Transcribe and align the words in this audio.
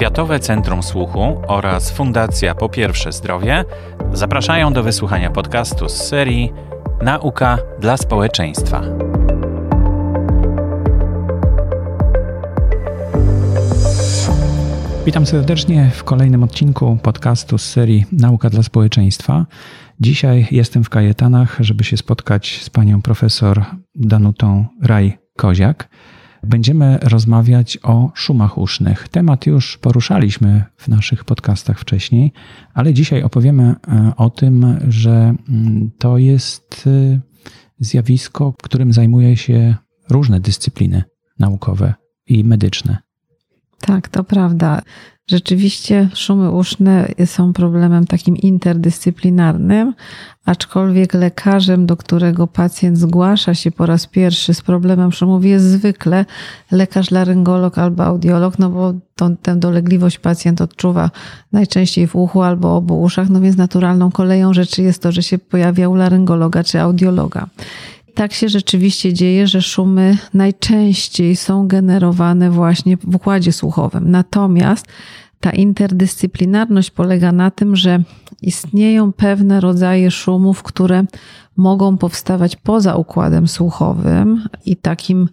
Światowe 0.00 0.40
Centrum 0.40 0.82
Słuchu 0.82 1.42
oraz 1.48 1.90
Fundacja 1.90 2.54
Po 2.54 2.68
Pierwsze 2.68 3.12
Zdrowie 3.12 3.64
zapraszają 4.12 4.72
do 4.72 4.82
wysłuchania 4.82 5.30
podcastu 5.30 5.88
z 5.88 5.92
serii 5.92 6.52
Nauka 7.02 7.58
dla 7.80 7.96
społeczeństwa. 7.96 8.82
Witam 15.06 15.26
serdecznie 15.26 15.90
w 15.94 16.04
kolejnym 16.04 16.42
odcinku 16.42 16.98
podcastu 17.02 17.58
z 17.58 17.64
serii 17.64 18.04
Nauka 18.12 18.50
dla 18.50 18.62
społeczeństwa. 18.62 19.46
Dzisiaj 20.00 20.46
jestem 20.50 20.84
w 20.84 20.88
Kajetanach, 20.88 21.56
żeby 21.60 21.84
się 21.84 21.96
spotkać 21.96 22.60
z 22.62 22.70
panią 22.70 23.02
profesor 23.02 23.64
Danutą 23.94 24.66
Raj-Koziak. 24.82 25.88
Będziemy 26.42 26.98
rozmawiać 27.02 27.78
o 27.82 28.10
szumach 28.14 28.58
usznych. 28.58 29.08
Temat 29.08 29.46
już 29.46 29.78
poruszaliśmy 29.78 30.64
w 30.76 30.88
naszych 30.88 31.24
podcastach 31.24 31.78
wcześniej, 31.78 32.32
ale 32.74 32.94
dzisiaj 32.94 33.22
opowiemy 33.22 33.62
e, 33.88 34.12
o 34.16 34.30
tym, 34.30 34.78
że 34.88 35.34
mm, 35.48 35.90
to 35.98 36.18
jest 36.18 36.84
e, 36.86 37.20
zjawisko, 37.78 38.54
którym 38.62 38.92
zajmuje 38.92 39.36
się 39.36 39.74
różne 40.10 40.40
dyscypliny 40.40 41.04
naukowe 41.38 41.94
i 42.26 42.44
medyczne. 42.44 42.98
Tak, 43.80 44.08
to 44.08 44.24
prawda. 44.24 44.82
Rzeczywiście 45.30 46.08
szumy 46.14 46.50
uszne 46.50 47.08
są 47.26 47.52
problemem 47.52 48.06
takim 48.06 48.36
interdyscyplinarnym, 48.36 49.94
aczkolwiek 50.44 51.14
lekarzem, 51.14 51.86
do 51.86 51.96
którego 51.96 52.46
pacjent 52.46 52.98
zgłasza 52.98 53.54
się 53.54 53.70
po 53.70 53.86
raz 53.86 54.06
pierwszy 54.06 54.54
z 54.54 54.62
problemem 54.62 55.12
szumów, 55.12 55.44
jest 55.44 55.64
zwykle 55.64 56.24
lekarz 56.72 57.10
laryngolog 57.10 57.78
albo 57.78 58.04
audiolog, 58.04 58.58
no 58.58 58.70
bo 58.70 58.94
tą, 59.16 59.36
tę 59.36 59.56
dolegliwość 59.56 60.18
pacjent 60.18 60.60
odczuwa 60.60 61.10
najczęściej 61.52 62.06
w 62.06 62.16
uchu 62.16 62.42
albo 62.42 62.76
obu 62.76 63.02
uszach, 63.02 63.28
no 63.30 63.40
więc 63.40 63.56
naturalną 63.56 64.10
koleją 64.10 64.54
rzeczy 64.54 64.82
jest 64.82 65.02
to, 65.02 65.12
że 65.12 65.22
się 65.22 65.38
pojawia 65.38 65.88
u 65.88 65.94
laryngologa 65.94 66.64
czy 66.64 66.80
audiologa 66.80 67.46
tak 68.14 68.32
się 68.32 68.48
rzeczywiście 68.48 69.12
dzieje, 69.12 69.46
że 69.46 69.62
szumy 69.62 70.18
najczęściej 70.34 71.36
są 71.36 71.68
generowane 71.68 72.50
właśnie 72.50 72.96
w 72.96 73.14
układzie 73.14 73.52
słuchowym. 73.52 74.10
Natomiast 74.10 74.86
ta 75.40 75.50
interdyscyplinarność 75.50 76.90
polega 76.90 77.32
na 77.32 77.50
tym, 77.50 77.76
że 77.76 78.02
istnieją 78.42 79.12
pewne 79.12 79.60
rodzaje 79.60 80.10
szumów, 80.10 80.62
które 80.62 81.04
mogą 81.56 81.96
powstawać 81.96 82.56
poza 82.56 82.96
układem 82.96 83.48
słuchowym 83.48 84.44
i 84.66 84.76
takim 84.76 85.28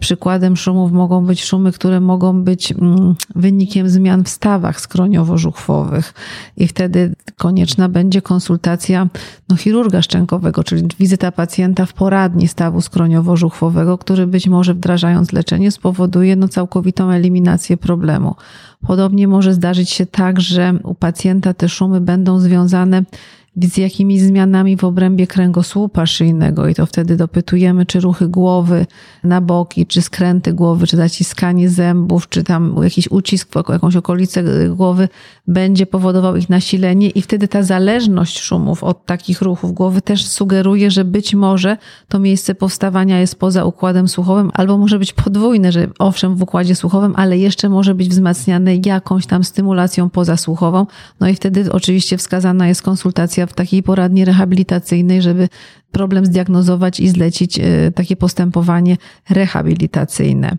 przykładem 0.00 0.56
szumów 0.56 0.92
mogą 0.92 1.26
być 1.26 1.44
szumy, 1.44 1.72
które 1.72 2.00
mogą 2.00 2.42
być 2.42 2.72
mm, 2.72 3.14
wynikiem 3.34 3.88
zmian 3.88 4.24
w 4.24 4.28
stawach 4.28 4.80
skroniowo-żuchwowych 4.80 6.14
i 6.56 6.68
wtedy 6.68 7.14
konieczna 7.36 7.88
będzie 7.88 8.22
konsultacja 8.22 9.08
no, 9.48 9.56
chirurga 9.56 10.02
szczękowego, 10.02 10.64
czyli 10.64 10.88
wizyta 10.98 11.32
pacjenta 11.32 11.86
w 11.86 11.92
poradni 11.92 12.48
stawu 12.48 12.78
skroniowo-żuchwowego, 12.78 13.98
który 13.98 14.26
być 14.26 14.48
może 14.48 14.74
wdrażając 14.74 15.32
leczenie 15.32 15.70
spowoduje 15.70 16.36
no, 16.36 16.48
całkowitą 16.48 17.10
eliminację 17.10 17.76
problemu. 17.76 18.34
Podobnie 18.86 19.28
może 19.28 19.54
zdarzyć 19.54 19.90
się 19.90 20.06
tak, 20.06 20.40
że 20.40 20.78
u 20.84 20.94
pacjenta 20.94 21.54
te 21.54 21.68
szumy 21.68 22.00
będą 22.00 22.40
związane 22.40 23.02
z 23.64 23.76
jakimiś 23.76 24.20
zmianami 24.20 24.76
w 24.76 24.84
obrębie 24.84 25.26
kręgosłupa 25.26 26.06
szyjnego 26.06 26.68
i 26.68 26.74
to 26.74 26.86
wtedy 26.86 27.16
dopytujemy, 27.16 27.86
czy 27.86 28.00
ruchy 28.00 28.28
głowy 28.28 28.86
na 29.24 29.40
boki, 29.40 29.86
czy 29.86 30.02
skręty 30.02 30.52
głowy, 30.52 30.86
czy 30.86 30.96
zaciskanie 30.96 31.70
zębów, 31.70 32.28
czy 32.28 32.44
tam 32.44 32.76
jakiś 32.82 33.10
ucisk 33.10 33.48
w 33.52 33.72
jakąś 33.72 33.96
okolicę 33.96 34.42
głowy 34.68 35.08
będzie 35.48 35.86
powodował 35.86 36.36
ich 36.36 36.48
nasilenie 36.48 37.10
i 37.10 37.22
wtedy 37.22 37.48
ta 37.48 37.62
zależność 37.62 38.40
szumów 38.40 38.84
od 38.84 39.06
takich 39.06 39.42
ruchów 39.42 39.72
głowy 39.72 40.02
też 40.02 40.26
sugeruje, 40.26 40.90
że 40.90 41.04
być 41.04 41.34
może 41.34 41.76
to 42.08 42.18
miejsce 42.18 42.54
powstawania 42.54 43.20
jest 43.20 43.38
poza 43.38 43.64
układem 43.64 44.08
słuchowym 44.08 44.50
albo 44.54 44.78
może 44.78 44.98
być 44.98 45.12
podwójne, 45.12 45.72
że 45.72 45.86
owszem 45.98 46.36
w 46.36 46.42
układzie 46.42 46.74
słuchowym, 46.74 47.12
ale 47.16 47.38
jeszcze 47.38 47.68
może 47.68 47.94
być 47.94 48.08
wzmacniane 48.08 48.76
jakąś 48.76 49.26
tam 49.26 49.44
stymulacją 49.44 50.10
pozasłuchową. 50.10 50.86
No 51.20 51.28
i 51.28 51.34
wtedy 51.34 51.72
oczywiście 51.72 52.16
wskazana 52.16 52.68
jest 52.68 52.82
konsultacja 52.82 53.45
w 53.46 53.52
takiej 53.52 53.82
poradni 53.82 54.24
rehabilitacyjnej, 54.24 55.22
żeby 55.22 55.48
problem 55.92 56.26
zdiagnozować 56.26 57.00
i 57.00 57.08
zlecić 57.08 57.58
e, 57.58 57.92
takie 57.94 58.16
postępowanie 58.16 58.96
rehabilitacyjne. 59.30 60.56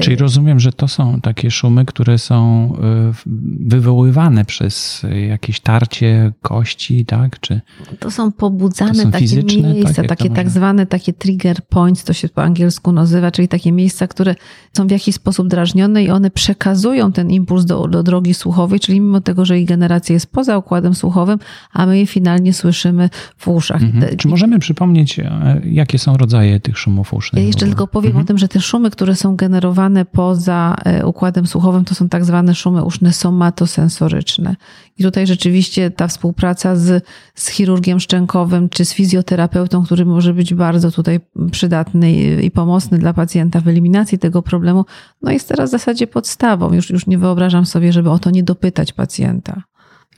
Czyli 0.00 0.16
rozumiem, 0.16 0.60
że 0.60 0.72
to 0.72 0.88
są 0.88 1.20
takie 1.20 1.50
szumy, 1.50 1.84
które 1.84 2.18
są 2.18 2.72
y, 2.74 3.30
wywoływane 3.60 4.44
przez 4.44 5.02
jakieś 5.28 5.60
tarcie 5.60 6.32
kości, 6.42 7.04
tak? 7.04 7.40
Czy 7.40 7.60
to 7.98 8.10
są 8.10 8.32
pobudzane 8.32 8.92
to 8.92 9.02
są 9.02 9.10
takie 9.10 9.24
fizyczne, 9.24 9.74
miejsca, 9.74 9.94
tak, 9.94 10.06
takie 10.06 10.30
tak 10.30 10.50
zwane 10.50 10.86
takie 10.86 11.12
trigger 11.12 11.62
points, 11.62 12.04
to 12.04 12.12
się 12.12 12.28
po 12.28 12.42
angielsku 12.42 12.92
nazywa, 12.92 13.30
czyli 13.30 13.48
takie 13.48 13.72
miejsca, 13.72 14.06
które 14.06 14.34
są 14.76 14.86
w 14.86 14.90
jakiś 14.90 15.14
sposób 15.14 15.48
drażnione 15.48 16.04
i 16.04 16.10
one 16.10 16.30
przekazują 16.30 17.12
ten 17.12 17.30
impuls 17.30 17.64
do, 17.64 17.88
do 17.88 18.02
drogi 18.02 18.34
słuchowej, 18.34 18.80
czyli 18.80 19.00
mimo 19.00 19.20
tego, 19.20 19.44
że 19.44 19.60
ich 19.60 19.68
generacja 19.68 20.12
jest 20.12 20.26
poza 20.26 20.58
układem 20.58 20.94
słuchowym, 20.94 21.38
a 21.72 21.86
my 21.86 21.98
je 21.98 22.06
finalnie 22.06 22.52
słyszymy 22.52 23.10
w 23.36 23.48
uszach. 23.48 23.82
Mhm. 23.82 24.16
Czy 24.16 24.28
możemy 24.28 24.58
przypomnieć, 24.58 25.18
e, 25.18 25.60
jakie 25.64 25.98
są 25.98 26.16
rodzaje 26.16 26.60
tych 26.60 26.78
szumów 26.78 27.14
usznych? 27.14 27.42
Ja 27.42 27.46
jeszcze 27.46 27.66
tylko 27.66 27.86
powiem 27.86 28.10
mhm. 28.10 28.24
o 28.24 28.26
tym, 28.26 28.38
że 28.38 28.48
te 28.48 28.60
szumy, 28.60 28.90
które 28.90 29.16
są 29.16 29.36
generowane 29.36 29.83
poza 30.12 30.76
e, 30.84 31.06
układem 31.06 31.46
słuchowym 31.46 31.84
to 31.84 31.94
są 31.94 32.08
tak 32.08 32.24
zwane 32.24 32.54
szumy 32.54 32.84
uszne 32.84 33.12
somatosensoryczne. 33.12 34.56
I 34.98 35.02
tutaj 35.02 35.26
rzeczywiście 35.26 35.90
ta 35.90 36.08
współpraca 36.08 36.76
z, 36.76 37.04
z 37.34 37.48
chirurgiem 37.48 38.00
szczękowym 38.00 38.68
czy 38.68 38.84
z 38.84 38.94
fizjoterapeutą, 38.94 39.84
który 39.84 40.04
może 40.04 40.34
być 40.34 40.54
bardzo 40.54 40.90
tutaj 40.90 41.20
przydatny 41.50 42.12
i, 42.12 42.46
i 42.46 42.50
pomocny 42.50 42.98
dla 42.98 43.12
pacjenta 43.12 43.60
w 43.60 43.68
eliminacji 43.68 44.18
tego 44.18 44.42
problemu, 44.42 44.84
no 45.22 45.32
jest 45.32 45.48
teraz 45.48 45.70
w 45.70 45.72
zasadzie 45.72 46.06
podstawą. 46.06 46.72
Już, 46.72 46.90
już 46.90 47.06
nie 47.06 47.18
wyobrażam 47.18 47.66
sobie, 47.66 47.92
żeby 47.92 48.10
o 48.10 48.18
to 48.18 48.30
nie 48.30 48.42
dopytać 48.42 48.92
pacjenta. 48.92 49.62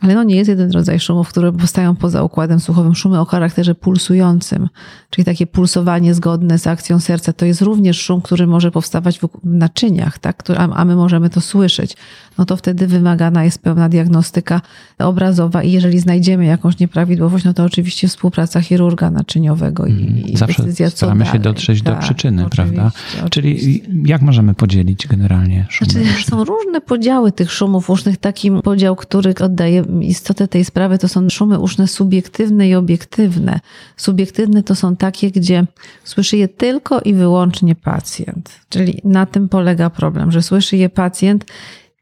Ale 0.01 0.15
no 0.15 0.23
nie 0.23 0.37
jest 0.37 0.49
jeden 0.49 0.71
rodzaj 0.71 1.01
szumów, 1.01 1.29
które 1.29 1.53
powstają 1.53 1.97
poza 1.97 2.23
układem 2.23 2.61
słuchowym. 2.61 2.95
Szumy 2.95 3.21
o 3.21 3.25
charakterze 3.25 3.75
pulsującym, 3.75 4.69
czyli 5.11 5.25
takie 5.25 5.47
pulsowanie 5.47 6.15
zgodne 6.15 6.59
z 6.59 6.67
akcją 6.67 7.01
serca. 7.01 7.33
To 7.33 7.47
jest 7.47 7.63
również 7.63 8.01
szum, 8.01 8.21
który 8.21 8.47
może 8.47 8.71
powstawać 8.71 9.19
w 9.19 9.29
naczyniach, 9.45 10.19
tak? 10.19 10.43
a 10.75 10.85
my 10.85 10.97
możemy 10.97 11.31
to 11.31 11.41
słyszeć. 11.41 11.97
No 12.39 12.45
to 12.45 12.57
wtedy 12.57 12.87
wymagana 12.87 13.45
jest 13.45 13.63
pełna 13.63 13.89
diagnostyka 13.89 14.61
obrazowa 14.99 15.63
i 15.63 15.73
jeżeli 15.73 15.99
znajdziemy 15.99 16.45
jakąś 16.45 16.79
nieprawidłowość, 16.79 17.45
no 17.45 17.55
to 17.55 17.65
oczywiście 17.65 18.09
współpraca 18.09 18.61
chirurga 18.61 19.11
naczyniowego 19.11 19.87
i, 19.87 20.25
i 20.27 20.37
Zawsze 20.37 20.63
decyzja, 20.63 20.91
co 20.91 20.97
staramy 20.97 21.27
się 21.27 21.39
dotrzeć 21.39 21.83
tak, 21.83 21.95
do 21.95 22.01
przyczyny, 22.01 22.47
prawda? 22.51 22.91
Oczywiście. 23.25 23.31
Czyli 23.31 23.83
jak 24.05 24.23
możemy 24.23 24.55
podzielić 24.55 25.07
generalnie 25.07 25.67
szumy 25.71 25.91
znaczy, 25.91 26.25
Są 26.25 26.45
różne 26.45 26.81
podziały 26.81 27.33
tych 27.33 27.53
szumów 27.53 27.91
usznych. 27.91 28.17
Taki 28.17 28.51
podział, 28.51 28.97
który 28.97 29.35
oddaje 29.41 29.86
istotę 30.01 30.49
tej 30.49 30.65
sprawy 30.65 30.99
to 30.99 31.09
są 31.09 31.29
szumy 31.29 31.59
uszne 31.59 31.89
subiektywne 31.89 32.69
i 32.69 32.75
obiektywne. 32.75 33.61
Subiektywne 33.97 34.63
to 34.63 34.75
są 34.75 34.97
takie, 34.97 35.31
gdzie 35.31 35.67
słyszy 36.05 36.37
je 36.37 36.49
tylko 36.49 37.01
i 37.01 37.15
wyłącznie 37.15 37.75
pacjent. 37.75 38.51
Czyli 38.69 39.01
na 39.05 39.27
tym 39.27 39.49
polega 39.49 39.91
problem, 39.91 40.33
że 40.33 40.43
słyszy 40.43 40.77
je 40.77 40.89
pacjent 40.89 41.45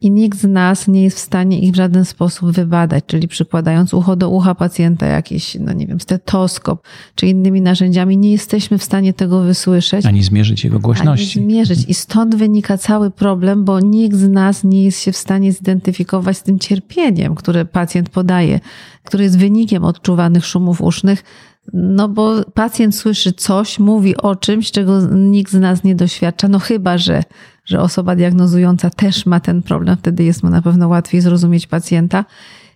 i 0.04 0.10
nikt 0.10 0.38
z 0.38 0.44
nas 0.44 0.88
nie 0.88 1.02
jest 1.02 1.16
w 1.16 1.20
stanie 1.20 1.60
ich 1.60 1.72
w 1.72 1.76
żaden 1.76 2.04
sposób 2.04 2.50
wybadać, 2.50 3.04
czyli 3.06 3.28
przykładając 3.28 3.94
ucho 3.94 4.16
do 4.16 4.30
ucha 4.30 4.54
pacjenta, 4.54 5.06
jakiś, 5.06 5.56
no 5.60 5.72
nie 5.72 5.86
wiem, 5.86 6.00
stetoskop, 6.00 6.82
czy 7.14 7.26
innymi 7.26 7.60
narzędziami, 7.60 8.18
nie 8.18 8.32
jesteśmy 8.32 8.78
w 8.78 8.84
stanie 8.84 9.12
tego 9.12 9.40
wysłyszeć. 9.40 10.06
Ani 10.06 10.22
zmierzyć 10.22 10.64
jego 10.64 10.78
głośności. 10.78 11.38
Ani 11.38 11.48
zmierzyć. 11.48 11.84
I 11.88 11.94
stąd 11.94 12.34
wynika 12.34 12.78
cały 12.78 13.10
problem, 13.10 13.64
bo 13.64 13.80
nikt 13.80 14.16
z 14.16 14.28
nas 14.28 14.64
nie 14.64 14.84
jest 14.84 15.00
się 15.00 15.12
w 15.12 15.16
stanie 15.16 15.52
zidentyfikować 15.52 16.36
z 16.36 16.42
tym 16.42 16.58
cierpieniem, 16.58 17.34
które 17.34 17.64
pacjent 17.64 18.08
podaje, 18.08 18.60
które 19.04 19.24
jest 19.24 19.38
wynikiem 19.38 19.84
odczuwanych 19.84 20.46
szumów 20.46 20.80
usznych, 20.82 21.24
no 21.72 22.08
bo 22.08 22.44
pacjent 22.54 22.96
słyszy 22.96 23.32
coś, 23.32 23.78
mówi 23.78 24.16
o 24.16 24.36
czymś, 24.36 24.70
czego 24.70 25.00
nikt 25.06 25.52
z 25.52 25.60
nas 25.60 25.84
nie 25.84 25.94
doświadcza, 25.94 26.48
no 26.48 26.58
chyba, 26.58 26.98
że 26.98 27.22
że 27.64 27.80
osoba 27.80 28.16
diagnozująca 28.16 28.90
też 28.90 29.26
ma 29.26 29.40
ten 29.40 29.62
problem, 29.62 29.96
wtedy 29.96 30.24
jest 30.24 30.42
mu 30.42 30.50
na 30.50 30.62
pewno 30.62 30.88
łatwiej 30.88 31.20
zrozumieć 31.20 31.66
pacjenta. 31.66 32.24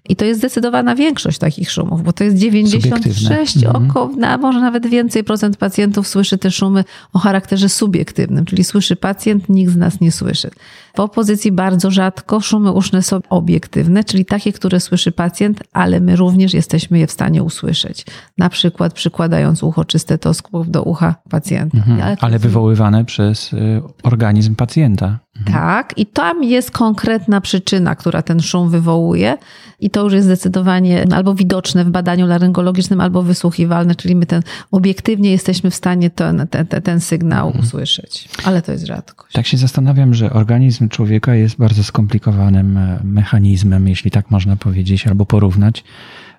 I 0.08 0.16
to 0.16 0.24
jest 0.24 0.40
zdecydowana 0.40 0.94
większość 0.94 1.38
takich 1.38 1.70
szumów, 1.70 2.02
bo 2.02 2.12
to 2.12 2.24
jest 2.24 2.36
96, 2.36 3.56
mhm. 3.56 3.90
około, 3.90 4.10
a 4.26 4.38
może 4.38 4.60
nawet 4.60 4.86
więcej 4.86 5.24
procent 5.24 5.56
pacjentów 5.56 6.08
słyszy 6.08 6.38
te 6.38 6.50
szumy 6.50 6.84
o 7.12 7.18
charakterze 7.18 7.68
subiektywnym, 7.68 8.44
czyli 8.44 8.64
słyszy 8.64 8.96
pacjent, 8.96 9.48
nikt 9.48 9.72
z 9.72 9.76
nas 9.76 10.00
nie 10.00 10.12
słyszy. 10.12 10.50
W 10.96 11.00
opozycji 11.00 11.52
bardzo 11.52 11.90
rzadko 11.90 12.40
szumy 12.40 12.72
uszne 12.72 13.02
są 13.02 13.20
obiektywne, 13.28 14.04
czyli 14.04 14.24
takie, 14.24 14.52
które 14.52 14.80
słyszy 14.80 15.12
pacjent, 15.12 15.62
ale 15.72 16.00
my 16.00 16.16
również 16.16 16.54
jesteśmy 16.54 16.98
je 16.98 17.06
w 17.06 17.12
stanie 17.12 17.42
usłyszeć. 17.42 18.06
Na 18.38 18.48
przykład 18.48 18.92
przykładając 18.92 19.62
ucho 19.62 19.84
czy 19.84 19.98
stetoskop 19.98 20.66
do 20.66 20.82
ucha 20.82 21.14
pacjenta. 21.30 21.78
Mhm. 21.78 22.02
Ale, 22.02 22.16
ale 22.20 22.38
wywoływane 22.38 23.04
przez 23.04 23.52
y, 23.52 23.82
organizm 24.02 24.54
pacjenta. 24.54 25.18
Tak, 25.46 25.94
i 25.96 26.06
tam 26.06 26.44
jest 26.44 26.70
konkretna 26.70 27.40
przyczyna, 27.40 27.94
która 27.94 28.22
ten 28.22 28.40
szum 28.40 28.70
wywołuje, 28.70 29.38
i 29.80 29.90
to 29.90 30.04
już 30.04 30.12
jest 30.12 30.26
zdecydowanie 30.26 31.04
albo 31.14 31.34
widoczne 31.34 31.84
w 31.84 31.90
badaniu 31.90 32.26
laryngologicznym, 32.26 33.00
albo 33.00 33.22
wysłuchiwalne, 33.22 33.94
czyli 33.94 34.16
my 34.16 34.26
ten 34.26 34.42
obiektywnie 34.70 35.30
jesteśmy 35.30 35.70
w 35.70 35.74
stanie 35.74 36.10
ten, 36.10 36.46
ten, 36.50 36.66
ten 36.66 37.00
sygnał 37.00 37.46
mhm. 37.46 37.64
usłyszeć. 37.64 38.28
Ale 38.44 38.62
to 38.62 38.72
jest 38.72 38.86
rzadkość. 38.86 39.32
Tak 39.32 39.46
się 39.46 39.56
zastanawiam, 39.56 40.14
że 40.14 40.32
organizm 40.32 40.88
człowieka 40.88 41.34
jest 41.34 41.56
bardzo 41.56 41.84
skomplikowanym 41.84 42.76
e, 42.76 43.00
mechanizmem, 43.04 43.88
jeśli 43.88 44.10
tak 44.10 44.30
można 44.30 44.56
powiedzieć, 44.56 45.06
albo 45.06 45.26
porównać. 45.26 45.84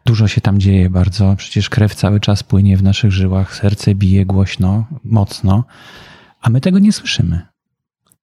Dużo 0.05 0.27
się 0.27 0.41
tam 0.41 0.59
dzieje 0.59 0.89
bardzo. 0.89 1.35
Przecież 1.37 1.69
krew 1.69 1.95
cały 1.95 2.19
czas 2.19 2.43
płynie 2.43 2.77
w 2.77 2.83
naszych 2.83 3.11
żyłach, 3.11 3.55
serce 3.55 3.95
bije 3.95 4.25
głośno, 4.25 4.85
mocno, 5.03 5.63
a 6.41 6.49
my 6.49 6.61
tego 6.61 6.79
nie 6.79 6.91
słyszymy. 6.91 7.41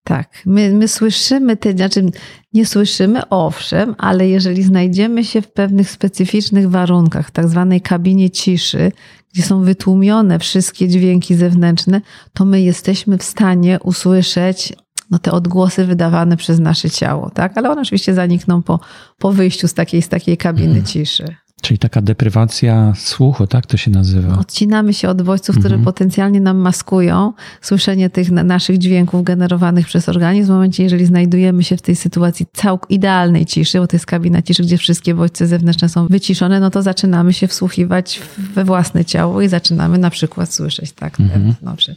Tak, 0.07 0.43
my, 0.47 0.75
my 0.75 0.89
słyszymy 0.89 1.57
te, 1.57 1.73
znaczy 1.73 2.11
nie 2.53 2.67
słyszymy, 2.67 3.29
owszem, 3.29 3.95
ale 3.99 4.29
jeżeli 4.29 4.63
znajdziemy 4.63 5.25
się 5.25 5.43
w 5.43 5.53
pewnych 5.53 5.91
specyficznych 5.91 6.71
warunkach, 6.71 7.29
w 7.29 7.31
tak 7.31 7.49
zwanej 7.49 7.81
kabinie 7.81 8.31
ciszy, 8.31 8.93
gdzie 9.33 9.43
są 9.43 9.65
wytłumione 9.65 10.39
wszystkie 10.39 10.89
dźwięki 10.89 11.35
zewnętrzne, 11.35 12.01
to 12.33 12.45
my 12.45 12.61
jesteśmy 12.61 13.19
w 13.19 13.23
stanie 13.23 13.79
usłyszeć 13.81 14.73
no, 15.11 15.19
te 15.19 15.33
odgłosy 15.33 15.85
wydawane 15.85 16.37
przez 16.37 16.59
nasze 16.59 16.91
ciało, 16.91 17.31
tak? 17.31 17.59
Ale 17.59 17.71
one 17.71 17.83
oczywiście 17.83 18.15
zanikną 18.15 18.63
po, 18.63 18.81
po 19.19 19.33
wyjściu 19.33 19.69
z 19.69 19.75
takiej, 19.75 20.03
z 20.03 20.09
takiej 20.09 20.37
kabiny 20.37 20.67
hmm. 20.67 20.85
ciszy. 20.85 21.37
Czyli 21.67 21.79
taka 21.79 22.03
deprywacja 22.03 22.93
słuchu, 22.97 23.47
tak 23.47 23.67
to 23.67 23.77
się 23.77 23.91
nazywa? 23.91 24.39
Odcinamy 24.39 24.95
się 24.95 25.09
od 25.09 25.23
bodźców, 25.23 25.59
które 25.59 25.75
mhm. 25.75 25.85
potencjalnie 25.85 26.41
nam 26.41 26.57
maskują 26.57 27.33
słyszenie 27.61 28.11
tych 28.11 28.31
naszych 28.31 28.79
dźwięków 28.79 29.25
generowanych 29.25 29.87
przez 29.87 30.09
organizm. 30.09 30.47
W 30.47 30.55
momencie, 30.55 30.83
jeżeli 30.83 31.07
znajdujemy 31.07 31.65
się 31.65 31.77
w 31.77 31.83
tej 31.83 31.97
sytuacji 31.97 32.47
całk 32.53 32.87
idealnej 32.91 33.47
ciszy, 33.47 33.79
bo 33.79 33.87
to 33.87 33.97
jest 33.97 34.07
kabina 34.07 34.43
ciszy, 34.43 34.63
gdzie 34.63 34.79
wszystkie 34.79 35.15
bodźce 35.15 35.47
zewnętrzne 35.47 35.89
są 35.89 36.07
wyciszone, 36.07 36.61
no 36.61 36.71
to 36.71 36.83
zaczynamy 36.83 37.33
się 37.33 37.47
wsłuchiwać 37.49 38.21
we 38.55 38.65
własne 38.65 39.05
ciało 39.05 39.43
i 39.43 39.49
zaczynamy 39.49 39.99
na 39.99 40.11
przykład 40.11 40.55
słyszeć 40.55 40.93
tak, 40.93 41.21
mhm. 41.21 41.55
no, 41.63 41.77
czy 41.77 41.95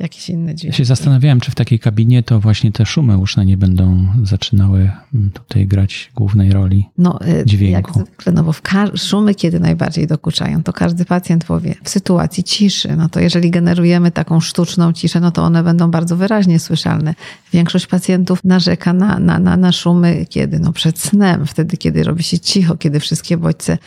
jakieś 0.00 0.30
inne 0.30 0.54
dźwięki. 0.54 0.66
Ja 0.66 0.72
się 0.72 0.84
zastanawiałem, 0.84 1.40
czy 1.40 1.50
w 1.50 1.54
takiej 1.54 1.78
kabinie 1.78 2.22
to 2.22 2.40
właśnie 2.40 2.72
te 2.72 2.86
szumy 2.86 3.18
uszne 3.18 3.46
nie 3.46 3.56
będą 3.56 4.06
zaczynały 4.22 4.90
mm, 5.14 5.30
tutaj 5.30 5.66
grać 5.66 6.10
głównej 6.14 6.52
roli 6.52 6.88
no, 6.98 7.18
y, 7.40 7.44
dźwięku. 7.46 7.98
Jak 7.98 8.06
zwykle, 8.06 8.32
no 8.32 8.44
bo 8.44 8.52
w 8.52 8.62
szumy 8.96 9.34
kiedy 9.34 9.60
najbardziej 9.60 10.06
dokuczają, 10.06 10.62
to 10.62 10.72
każdy 10.72 11.04
pacjent 11.04 11.44
powie 11.44 11.74
w 11.84 11.88
sytuacji 11.88 12.44
ciszy, 12.44 12.96
no 12.96 13.08
to 13.08 13.20
jeżeli 13.20 13.50
generujemy 13.50 14.10
taką 14.10 14.40
sztuczną 14.40 14.92
ciszę, 14.92 15.20
no 15.20 15.30
to 15.30 15.42
one 15.42 15.62
będą 15.62 15.90
bardzo 15.90 16.16
wyraźnie 16.16 16.58
słyszalne. 16.58 17.14
Większość 17.52 17.86
pacjentów 17.86 18.44
narzeka 18.44 18.92
na, 18.92 19.18
na, 19.18 19.38
na, 19.38 19.56
na 19.56 19.72
szumy 19.72 20.26
kiedy? 20.28 20.58
No 20.58 20.72
przed 20.72 20.98
snem, 20.98 21.46
wtedy 21.46 21.76
kiedy 21.76 22.02
robi 22.02 22.22
się 22.22 22.38
cicho, 22.38 22.76
kiedy 22.76 23.00
wszystkie 23.00 23.36
bodźce 23.36 23.78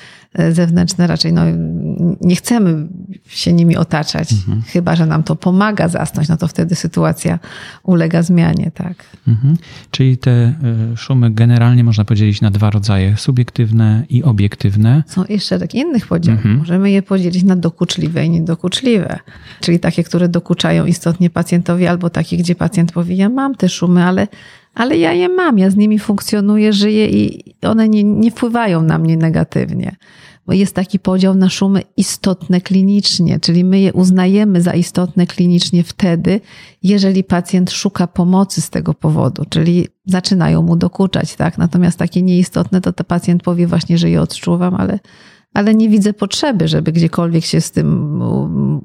zewnętrzne 0.52 1.08
raczej 1.08 1.34
no, 1.34 1.42
nie 2.22 2.36
chcemy 2.36 2.88
się 3.28 3.54
nimi 3.54 3.78
otaczać, 3.78 4.32
mhm. 4.34 4.62
chyba 4.62 4.96
że 4.96 5.06
nam 5.06 5.24
to 5.24 5.36
pomaga 5.36 5.88
zasnąć, 5.88 6.30
no 6.30 6.38
to 6.38 6.48
wtedy 6.48 6.76
sytuacja 6.76 7.40
ulega 7.84 8.22
zmianie, 8.22 8.72
tak. 8.74 9.04
Mhm. 9.28 9.58
Czyli 9.92 10.18
te 10.18 10.32
e, 10.32 10.56
szumy 10.96 11.32
generalnie 11.32 11.84
można 11.84 12.06
podzielić 12.06 12.42
na 12.42 12.52
dwa 12.52 12.70
rodzaje, 12.70 13.18
subiektywne 13.18 14.06
i 14.10 14.24
obiektywne. 14.24 15.04
Są 15.08 15.24
jeszcze 15.30 15.60
tak 15.60 15.76
innych 15.76 16.08
podziałów. 16.08 16.38
Mhm. 16.38 16.58
Możemy 16.58 16.92
je 16.92 17.02
podzielić 17.02 17.44
na 17.44 17.56
dokuczliwe 17.56 18.26
i 18.26 18.30
niedokuczliwe, 18.30 19.20
czyli 19.62 19.80
takie, 19.80 20.04
które 20.04 20.30
dokuczają 20.30 20.86
istotnie 20.86 21.30
pacjentowi, 21.30 21.88
albo 21.88 22.10
takie, 22.10 22.38
gdzie 22.38 22.56
pacjent 22.56 22.92
powie, 22.92 23.16
ja 23.16 23.30
mam 23.30 23.56
te 23.56 23.70
szumy, 23.70 24.06
ale 24.06 24.28
ale 24.74 24.98
ja 24.98 25.14
je 25.14 25.30
mam, 25.30 25.58
ja 25.60 25.70
z 25.70 25.76
nimi 25.76 26.00
funkcjonuję, 26.00 26.74
żyję 26.74 27.10
i 27.10 27.44
one 27.62 27.90
nie, 27.90 28.04
nie 28.04 28.32
wpływają 28.32 28.84
na 28.84 28.98
mnie 28.98 29.18
negatywnie 29.18 29.96
bo 30.48 30.54
jest 30.54 30.76
taki 30.76 31.00
podział 31.00 31.36
na 31.36 31.50
szumy 31.50 31.82
istotne 31.98 32.62
klinicznie, 32.62 33.40
czyli 33.40 33.64
my 33.64 33.80
je 33.80 33.94
uznajemy 33.94 34.62
za 34.62 34.72
istotne 34.72 35.28
klinicznie 35.28 35.84
wtedy, 35.84 36.42
jeżeli 36.84 37.24
pacjent 37.24 37.72
szuka 37.72 38.08
pomocy 38.08 38.62
z 38.62 38.70
tego 38.70 38.94
powodu, 38.94 39.46
czyli 39.50 39.88
zaczynają 40.06 40.62
mu 40.62 40.76
dokuczać, 40.76 41.36
tak? 41.36 41.58
Natomiast 41.58 42.00
takie 42.00 42.22
nieistotne, 42.22 42.82
to 42.82 42.94
ten 42.94 43.06
pacjent 43.06 43.44
powie 43.44 43.68
właśnie, 43.68 43.98
że 43.98 44.10
je 44.10 44.22
odczuwam, 44.22 44.76
ale, 44.76 45.00
ale 45.54 45.76
nie 45.76 45.90
widzę 45.90 46.14
potrzeby, 46.14 46.68
żeby 46.68 46.92
gdziekolwiek 46.92 47.46
się 47.46 47.62
z 47.62 47.72
tym 47.72 48.22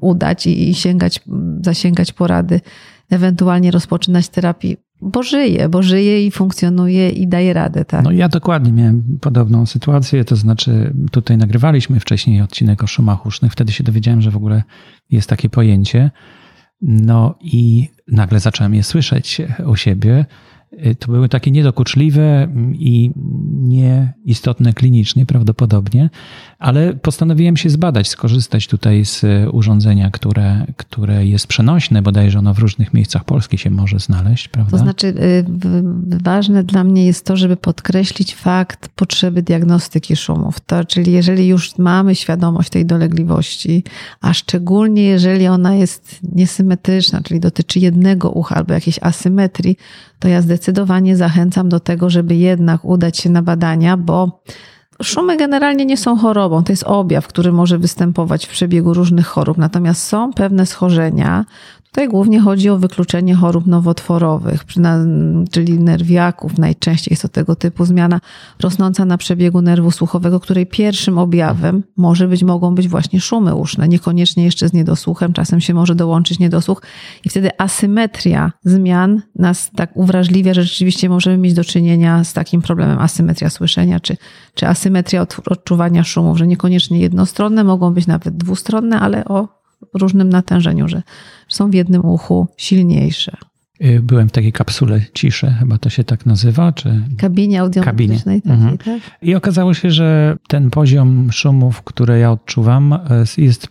udać 0.01 0.47
i, 0.47 0.69
i 0.69 0.73
sięgać, 0.75 1.21
zasięgać 1.61 2.13
porady, 2.13 2.61
ewentualnie 3.09 3.71
rozpoczynać 3.71 4.29
terapii 4.29 4.77
bo 5.01 5.23
żyje, 5.23 5.69
bo 5.69 5.83
żyje 5.83 6.25
i 6.25 6.31
funkcjonuje 6.31 7.09
i 7.09 7.27
daje 7.27 7.53
radę, 7.53 7.85
tak? 7.85 8.03
No 8.03 8.11
ja 8.11 8.29
dokładnie 8.29 8.71
miałem 8.71 9.17
podobną 9.21 9.65
sytuację, 9.65 10.25
to 10.25 10.35
znaczy 10.35 10.93
tutaj 11.11 11.37
nagrywaliśmy 11.37 11.99
wcześniej 11.99 12.41
odcinek 12.41 12.83
o 12.83 12.87
szumach 12.87 13.25
usznych, 13.25 13.51
wtedy 13.51 13.71
się 13.71 13.83
dowiedziałem, 13.83 14.21
że 14.21 14.31
w 14.31 14.37
ogóle 14.37 14.63
jest 15.09 15.29
takie 15.29 15.49
pojęcie. 15.49 16.11
No 16.81 17.35
i 17.41 17.89
nagle 18.07 18.39
zacząłem 18.39 18.73
je 18.73 18.83
słyszeć 18.83 19.41
u 19.65 19.75
siebie 19.75 20.25
Y, 20.73 20.95
to 20.95 21.11
były 21.11 21.29
takie 21.29 21.51
niedokuczliwe 21.51 22.47
i 22.73 23.11
nieistotne 23.51 24.73
klinicznie 24.73 25.25
prawdopodobnie, 25.25 26.09
ale 26.59 26.93
postanowiłem 26.93 27.57
się 27.57 27.69
zbadać, 27.69 28.07
skorzystać 28.07 28.67
tutaj 28.67 29.05
z 29.05 29.25
urządzenia, 29.51 30.11
które, 30.11 30.65
które 30.77 31.25
jest 31.25 31.47
przenośne, 31.47 32.01
bodajże 32.01 32.39
ono 32.39 32.53
w 32.53 32.59
różnych 32.59 32.93
miejscach 32.93 33.23
Polski 33.23 33.57
się 33.57 33.69
może 33.69 33.99
znaleźć, 33.99 34.47
prawda? 34.47 34.71
To 34.71 34.77
znaczy, 34.77 35.07
y, 35.07 35.45
ważne 36.23 36.63
dla 36.63 36.83
mnie 36.83 37.05
jest 37.05 37.25
to, 37.25 37.37
żeby 37.37 37.57
podkreślić 37.57 38.35
fakt 38.35 38.89
potrzeby 38.95 39.41
diagnostyki 39.41 40.15
szumów. 40.15 40.59
To, 40.59 40.85
czyli 40.85 41.11
jeżeli 41.11 41.47
już 41.47 41.77
mamy 41.77 42.15
świadomość 42.15 42.69
tej 42.69 42.85
dolegliwości, 42.85 43.83
a 44.21 44.33
szczególnie 44.33 45.03
jeżeli 45.03 45.47
ona 45.47 45.75
jest 45.75 46.19
niesymetryczna, 46.23 47.21
czyli 47.21 47.39
dotyczy 47.39 47.79
jednego 47.79 48.29
ucha 48.29 48.55
albo 48.55 48.73
jakiejś 48.73 48.99
asymetrii, 49.01 49.77
to 50.19 50.27
ja 50.27 50.41
zdecydowanie 50.41 51.17
zachęcam 51.17 51.69
do 51.69 51.79
tego, 51.79 52.09
żeby 52.09 52.35
jednak 52.35 52.85
udać 52.85 53.17
się 53.17 53.29
na 53.29 53.41
badania, 53.41 53.97
bo 53.97 54.41
Szumy 55.03 55.37
generalnie 55.37 55.85
nie 55.85 55.97
są 55.97 56.17
chorobą, 56.17 56.63
to 56.63 56.71
jest 56.71 56.83
objaw, 56.83 57.27
który 57.27 57.51
może 57.51 57.77
występować 57.77 58.45
w 58.45 58.49
przebiegu 58.49 58.93
różnych 58.93 59.27
chorób. 59.27 59.57
Natomiast 59.57 60.03
są 60.03 60.33
pewne 60.33 60.65
schorzenia, 60.65 61.45
Tutaj 61.91 62.09
głównie 62.09 62.39
chodzi 62.39 62.69
o 62.69 62.77
wykluczenie 62.77 63.35
chorób 63.35 63.67
nowotworowych, 63.67 64.65
czyli 65.51 65.79
nerwiaków. 65.79 66.57
Najczęściej 66.57 67.11
jest 67.11 67.21
to 67.21 67.29
tego 67.29 67.55
typu 67.55 67.85
zmiana 67.85 68.19
rosnąca 68.59 69.05
na 69.05 69.17
przebiegu 69.17 69.61
nerwu 69.61 69.91
słuchowego, 69.91 70.39
której 70.39 70.65
pierwszym 70.65 71.17
objawem 71.17 71.83
może 71.97 72.27
być, 72.27 72.43
mogą 72.43 72.75
być 72.75 72.87
właśnie 72.87 73.21
szumy 73.21 73.55
uszne, 73.55 73.87
niekoniecznie 73.87 74.43
jeszcze 74.45 74.69
z 74.69 74.73
niedosłuchem, 74.73 75.33
czasem 75.33 75.61
się 75.61 75.73
może 75.73 75.95
dołączyć 75.95 76.39
niedosłuch 76.39 76.81
i 77.25 77.29
wtedy 77.29 77.49
asymetria 77.57 78.51
zmian 78.63 79.21
nas 79.35 79.71
tak 79.75 79.97
uwrażliwia, 79.97 80.53
że 80.53 80.63
rzeczywiście 80.63 81.09
możemy 81.09 81.37
mieć 81.37 81.53
do 81.53 81.63
czynienia 81.63 82.23
z 82.23 82.33
takim 82.33 82.61
problemem 82.61 82.99
asymetria 82.99 83.49
słyszenia, 83.49 83.99
czy, 83.99 84.17
czy 84.53 84.67
asymetria 84.67 85.25
odczuwania 85.45 86.03
szumów, 86.03 86.37
że 86.37 86.47
niekoniecznie 86.47 86.99
jednostronne, 86.99 87.63
mogą 87.63 87.93
być 87.93 88.07
nawet 88.07 88.37
dwustronne, 88.37 88.99
ale 88.99 89.25
o 89.25 89.59
różnym 89.93 90.29
natężeniu, 90.29 90.87
że 90.87 91.01
są 91.49 91.69
w 91.69 91.73
jednym 91.73 92.05
uchu 92.05 92.47
silniejsze. 92.57 93.37
Y, 93.85 93.99
byłem 94.03 94.29
w 94.29 94.31
takiej 94.31 94.51
kapsule 94.51 95.01
ciszy, 95.13 95.55
chyba 95.59 95.77
to 95.77 95.89
się 95.89 96.03
tak 96.03 96.25
nazywa, 96.25 96.71
czy... 96.71 97.01
Kabinie 97.17 97.61
audiometrycznej 97.61 98.41
Kabinie. 98.41 98.55
Mhm. 98.55 98.77
tak? 98.77 98.99
I 99.21 99.35
okazało 99.35 99.73
się, 99.73 99.91
że 99.91 100.37
ten 100.47 100.69
poziom 100.69 101.31
szumów, 101.31 101.81
które 101.81 102.19
ja 102.19 102.31
odczuwam, 102.31 102.93
y, 103.37 103.41
jest 103.41 103.67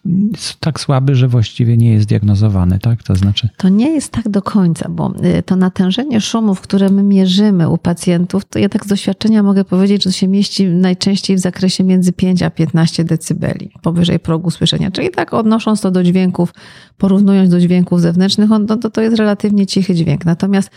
tak 0.61 0.81
słaby, 0.81 1.15
że 1.15 1.29
właściwie 1.29 1.77
nie 1.77 1.93
jest 1.93 2.09
diagnozowany, 2.09 2.79
tak? 2.79 3.03
To 3.03 3.17
znaczy... 3.17 3.49
To 3.57 3.69
nie 3.69 3.91
jest 3.91 4.12
tak 4.12 4.29
do 4.29 4.43
końca, 4.43 4.88
bo 4.88 5.15
y, 5.38 5.43
to 5.43 5.57
natężenie 5.57 6.21
szumów, 6.21 6.61
które 6.61 6.88
my 6.88 7.03
mierzymy 7.03 7.69
u 7.69 7.79
pacjentów, 7.79 8.45
to 8.45 8.59
ja 8.59 8.69
tak 8.69 8.85
z 8.85 8.88
doświadczenia 8.88 9.43
mogę 9.43 9.65
powiedzieć, 9.65 10.05
że 10.05 10.12
się 10.12 10.29
mieści 10.29 10.67
najczęściej 10.67 11.37
w 11.37 11.41
zakresie 11.41 11.85
między 11.85 12.12
5 12.12 12.43
a 12.43 12.50
15 12.50 13.05
decybeli, 13.05 13.71
powyżej 13.83 14.19
progu 14.19 14.50
słyszenia. 14.50 14.91
Czyli 14.91 15.11
tak 15.11 15.35
odnosząc 15.35 15.81
to 15.81 15.91
do 15.91 16.03
dźwięków, 16.03 16.55
porównując 16.99 17.50
do 17.50 17.61
dźwięków 17.61 18.00
zewnętrznych, 18.00 18.53
on, 18.53 18.67
to, 18.67 18.91
to 18.91 19.00
jest 19.00 19.17
relatywnie 19.17 19.67
cichy 19.67 19.98
dźwięk. 19.99 20.25
Natomiast 20.25 20.71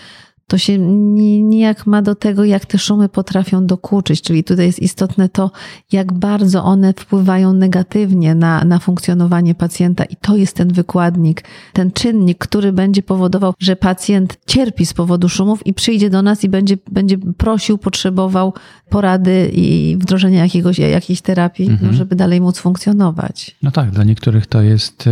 to 0.51 0.58
się 0.58 0.77
nijak 0.77 1.88
ma 1.88 2.01
do 2.01 2.15
tego, 2.15 2.43
jak 2.43 2.65
te 2.65 2.77
szumy 2.77 3.10
potrafią 3.10 3.65
dokuczyć. 3.65 4.22
Czyli 4.22 4.43
tutaj 4.43 4.65
jest 4.65 4.79
istotne 4.79 5.29
to, 5.29 5.51
jak 5.91 6.13
bardzo 6.13 6.63
one 6.63 6.93
wpływają 6.93 7.53
negatywnie 7.53 8.36
na, 8.36 8.63
na 8.63 8.79
funkcjonowanie 8.79 9.55
pacjenta, 9.55 10.03
i 10.03 10.15
to 10.15 10.36
jest 10.36 10.55
ten 10.55 10.74
wykładnik, 10.74 11.43
ten 11.74 11.91
czynnik, 11.91 12.38
który 12.38 12.74
będzie 12.74 13.03
powodował, 13.03 13.53
że 13.60 13.75
pacjent 13.75 14.38
cierpi 14.46 14.86
z 14.86 14.93
powodu 14.93 15.29
szumów 15.29 15.67
i 15.67 15.74
przyjdzie 15.74 16.10
do 16.10 16.22
nas 16.22 16.43
i 16.43 16.50
będzie, 16.50 16.77
będzie 16.91 17.17
prosił, 17.17 17.77
potrzebował 17.77 18.53
porady 18.89 19.51
i 19.53 19.98
wdrożenia 20.00 20.43
jakiegoś, 20.43 20.79
jakiejś 20.79 21.22
terapii, 21.22 21.67
no, 21.67 21.74
mhm. 21.74 21.93
żeby 21.93 22.15
dalej 22.15 22.41
móc 22.41 22.60
funkcjonować. 22.60 23.55
No 23.63 23.72
tak, 23.72 23.91
dla 23.91 24.03
niektórych 24.03 24.48
to 24.48 24.62
jest 24.62 25.10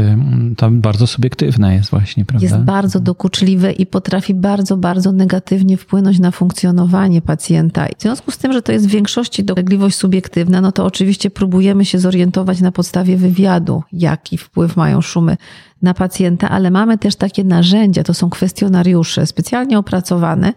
to 0.58 0.72
bardzo 0.72 1.08
subiektywne 1.08 1.75
jest 1.75 1.89
właśnie, 1.89 2.25
prawda? 2.25 2.46
Jest 2.46 2.58
bardzo 2.58 3.00
dokuczliwe 3.00 3.72
i 3.72 3.86
potrafi 3.86 4.34
bardzo, 4.34 4.77
bardzo 4.77 5.12
negatywnie 5.12 5.28
negatywnie 5.29 5.77
wpłynąć 5.77 6.19
na 6.19 6.31
funkcjonowanie 6.31 7.21
pacjenta. 7.21 7.88
W 7.98 8.01
związku 8.01 8.31
z 8.31 8.38
tym, 8.38 8.53
że 8.53 8.62
to 8.62 8.71
jest 8.71 8.88
w 8.88 8.91
większości 8.91 9.43
dolegliwość 9.43 9.95
subiektywna, 9.95 10.62
no 10.62 10.71
to 10.71 10.86
oczywiście 10.86 11.29
próbujemy 11.29 11.86
się 11.86 12.00
zorientować 12.00 12.62
na 12.62 12.71
podstawie 12.71 13.17
wywiadu, 13.17 13.83
jaki 13.91 14.38
wpływ 14.38 14.77
mają 14.77 15.01
szumy 15.01 15.38
na 15.81 15.93
pacjenta, 15.93 16.50
ale 16.50 16.71
mamy 16.71 16.98
też 16.98 17.15
takie 17.15 17.43
narzędzia, 17.43 18.03
to 18.03 18.13
są 18.13 18.29
kwestionariusze 18.29 19.25
specjalnie 19.25 19.79
opracowane, 19.79 20.53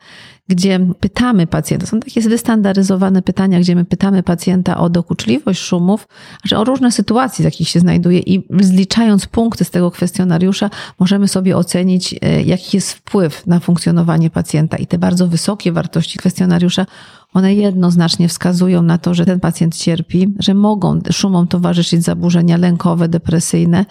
gdzie 0.48 0.80
pytamy 1.00 1.46
pacjenta, 1.46 1.86
są 1.86 2.00
takie 2.00 2.20
wystandaryzowane 2.20 3.22
pytania, 3.22 3.60
gdzie 3.60 3.76
my 3.76 3.84
pytamy 3.84 4.22
pacjenta 4.22 4.78
o 4.78 4.90
dokuczliwość 4.90 5.60
szumów, 5.60 6.08
że 6.44 6.58
o 6.58 6.64
różne 6.64 6.92
sytuacje, 6.92 7.42
w 7.42 7.44
jakich 7.44 7.68
się 7.68 7.80
znajduje 7.80 8.18
i 8.18 8.46
zliczając 8.60 9.26
punkty 9.26 9.64
z 9.64 9.70
tego 9.70 9.90
kwestionariusza, 9.90 10.70
możemy 10.98 11.28
sobie 11.28 11.56
ocenić, 11.56 12.14
e, 12.22 12.42
jaki 12.42 12.76
jest 12.76 12.92
wpływ 12.92 13.46
na 13.46 13.60
funkcjonowanie 13.60 14.30
pacjenta. 14.30 14.76
I 14.76 14.86
te 14.86 14.98
bardzo 14.98 15.28
wysokie 15.28 15.72
wartości 15.72 16.18
kwestionariusza 16.18 16.86
one 17.34 17.54
jednoznacznie 17.54 18.28
wskazują 18.28 18.82
na 18.82 18.98
to, 18.98 19.14
że 19.14 19.26
ten 19.26 19.40
pacjent 19.40 19.76
cierpi, 19.76 20.34
że 20.38 20.54
mogą 20.54 21.00
szumom 21.10 21.46
towarzyszyć 21.46 22.02
zaburzenia 22.02 22.56
lękowe, 22.56 23.08
depresyjne 23.08 23.84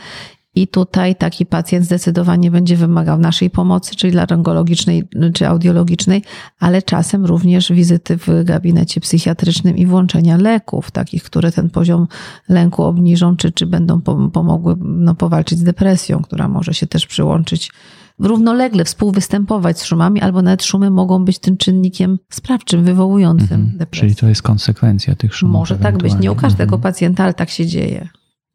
i 0.55 0.67
tutaj 0.67 1.15
taki 1.15 1.46
pacjent 1.46 1.86
zdecydowanie 1.86 2.51
będzie 2.51 2.77
wymagał 2.77 3.17
naszej 3.20 3.50
pomocy, 3.50 3.96
czyli 3.96 4.13
laryngologicznej 4.13 5.03
czy 5.34 5.48
audiologicznej, 5.48 6.24
ale 6.60 6.81
czasem 6.81 7.25
również 7.25 7.72
wizyty 7.72 8.17
w 8.17 8.27
gabinecie 8.43 9.01
psychiatrycznym 9.01 9.77
i 9.77 9.86
włączenia 9.86 10.38
leków, 10.38 10.91
takich, 10.91 11.24
które 11.24 11.51
ten 11.51 11.70
poziom 11.70 12.08
lęku 12.50 12.84
obniżą, 12.84 13.36
czy, 13.38 13.51
czy 13.51 13.65
będą 13.65 14.01
pomogły 14.34 14.75
no, 14.79 15.15
powalczyć 15.15 15.60
z 15.60 15.63
depresją, 15.63 16.22
która 16.22 16.48
może 16.48 16.74
się 16.74 16.88
też 16.88 17.08
przyłączyć 17.08 17.72
równolegle 18.20 18.86
współwystępować 18.86 19.79
z 19.79 19.84
szumami, 19.84 20.22
albo 20.22 20.41
nawet 20.41 20.63
szumy 20.63 20.89
mogą 20.89 21.25
być 21.25 21.39
tym 21.39 21.58
czynnikiem 21.58 22.20
sprawczym, 22.29 22.84
wywołującym 22.84 23.62
mhm. 23.62 23.77
depresję. 23.77 24.08
Czyli 24.08 24.15
to 24.15 24.27
jest 24.27 24.41
konsekwencja 24.41 25.15
tych 25.15 25.36
szumów. 25.36 25.53
Może 25.53 25.77
tak 25.77 25.98
być. 25.98 26.15
Nie 26.20 26.31
u 26.31 26.36
każdego 26.36 26.75
mhm. 26.75 26.81
pacjenta, 26.81 27.24
ale 27.24 27.34
tak 27.34 27.50
się 27.50 27.65
dzieje. 27.65 28.08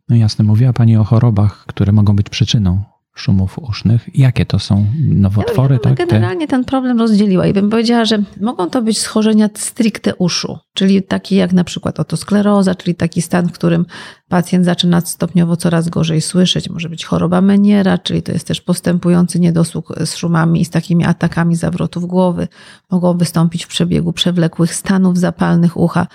No 0.09 0.17
jasne, 0.17 0.45
mówiła 0.45 0.73
Pani 0.73 0.97
o 0.97 1.05
chorobach, 1.05 1.65
które 1.67 1.93
mogą 1.93 2.17
być 2.17 2.29
przyczyną 2.29 2.83
szumów 3.17 3.59
usznych. 3.59 4.09
Jakie 4.15 4.47
to 4.47 4.59
są 4.59 4.87
nowotwory? 5.09 5.75
Ja 5.75 5.81
tak? 5.81 6.09
Generalnie 6.09 6.49
ten 6.49 6.65
problem 6.65 6.99
rozdzieliła 6.99 7.47
i 7.47 7.53
bym 7.53 7.71
powiedziała, 7.71 8.05
że 8.05 8.19
mogą 8.41 8.71
to 8.71 8.83
być 8.83 8.99
schorzenia 8.99 9.49
stricte 9.55 10.15
uszu, 10.15 10.59
czyli 10.75 11.03
takie 11.03 11.37
jak 11.37 11.53
na 11.53 11.65
przykład 11.65 12.01
otoskleroza, 12.01 12.75
czyli 12.75 12.95
taki 12.95 13.23
stan, 13.23 13.49
w 13.49 13.53
którym 13.53 13.87
pacjent 14.29 14.65
zaczyna 14.65 15.01
stopniowo 15.01 15.57
coraz 15.57 15.89
gorzej 15.89 16.21
słyszeć. 16.21 16.71
Może 16.71 16.89
być 16.89 17.05
choroba 17.05 17.41
Meniera, 17.41 17.99
czyli 17.99 18.23
to 18.23 18.33
jest 18.33 18.47
też 18.47 18.61
postępujący 18.61 19.41
niedosług 19.41 19.95
z 20.05 20.17
szumami 20.17 20.61
i 20.61 20.65
z 20.65 20.71
takimi 20.71 21.05
atakami 21.05 21.57
zawrotów 21.57 22.07
głowy. 22.07 22.49
Mogą 22.91 23.19
wystąpić 23.19 23.65
w 23.65 23.69
przebiegu 23.69 24.13
przewlekłych 24.13 24.75
stanów 24.75 25.19
zapalnych 25.19 25.77
ucha, 25.77 26.07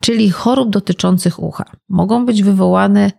czyli 0.00 0.30
chorób 0.30 0.70
dotyczących 0.70 1.42
ucha. 1.42 1.64
Mogą 1.88 2.26
być 2.26 2.42
wywołane 2.42 3.10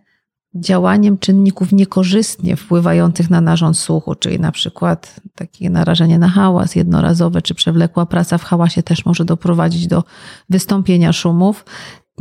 działaniem 0.54 1.18
czynników 1.18 1.72
niekorzystnie 1.72 2.56
wpływających 2.56 3.30
na 3.30 3.40
narząd 3.40 3.78
słuchu, 3.78 4.14
czyli 4.14 4.40
na 4.40 4.52
przykład 4.52 5.20
takie 5.34 5.70
narażenie 5.70 6.18
na 6.18 6.28
hałas 6.28 6.74
jednorazowe 6.74 7.42
czy 7.42 7.54
przewlekła 7.54 8.06
praca 8.06 8.38
w 8.38 8.44
hałasie 8.44 8.82
też 8.82 9.06
może 9.06 9.24
doprowadzić 9.24 9.86
do 9.86 10.04
wystąpienia 10.48 11.12
szumów. 11.12 11.64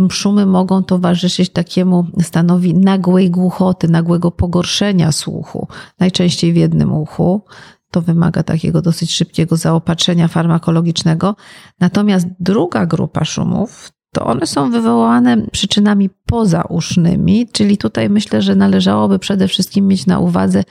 Szumy 0.10 0.46
mogą 0.46 0.84
towarzyszyć 0.84 1.50
takiemu 1.50 2.08
stanowi 2.22 2.74
nagłej 2.74 3.30
głuchoty, 3.30 3.88
nagłego 3.88 4.32
pogorszenia 4.32 5.12
słuchu, 5.12 5.68
najczęściej 6.00 6.54
w 6.54 6.56
jednym 6.56 6.94
uchu. 6.94 7.42
To 7.92 8.02
wymaga 8.02 8.44
takiego 8.44 8.82
dosyć 8.82 9.12
szybkiego 9.12 9.56
zaopatrzenia 9.56 10.28
farmakologicznego. 10.28 11.36
Natomiast 11.80 12.28
druga 12.40 12.86
grupa 12.86 13.26
szumów 13.26 13.92
to 14.12 14.26
one 14.26 14.48
są 14.48 14.72
wywołane 14.72 15.38
przyczynami 15.52 16.10
pozausznymi, 16.26 17.48
czyli 17.52 17.78
tutaj 17.78 18.10
myślę, 18.10 18.42
że 18.42 18.56
należałoby 18.56 19.20
przede 19.20 19.48
wszystkim 19.48 19.88
mieć 19.88 20.06
na 20.06 20.20
uwadze 20.20 20.64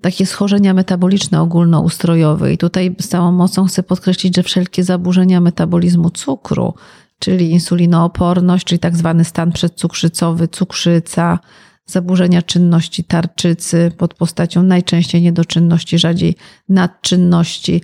takie 0.00 0.26
schorzenia 0.26 0.74
metaboliczne 0.74 1.40
ogólnoustrojowe. 1.40 2.52
I 2.52 2.58
tutaj 2.58 2.96
z 3.00 3.08
całą 3.08 3.32
mocą 3.32 3.64
chcę 3.66 3.82
podkreślić, 3.82 4.36
że 4.36 4.42
wszelkie 4.42 4.84
zaburzenia 4.84 5.40
metabolizmu 5.40 6.10
cukru, 6.10 6.74
czyli 7.18 7.50
insulinooporność, 7.50 8.66
czyli 8.66 8.78
tak 8.78 8.96
zwany 8.96 9.24
stan 9.24 9.52
przedcukrzycowy, 9.52 10.48
cukrzyca, 10.48 11.38
zaburzenia 11.86 12.42
czynności 12.42 13.04
tarczycy 13.04 13.92
pod 13.98 14.14
postacią 14.14 14.62
najczęściej 14.62 15.22
niedoczynności, 15.22 15.98
rzadziej 15.98 16.36
nadczynności, 16.68 17.82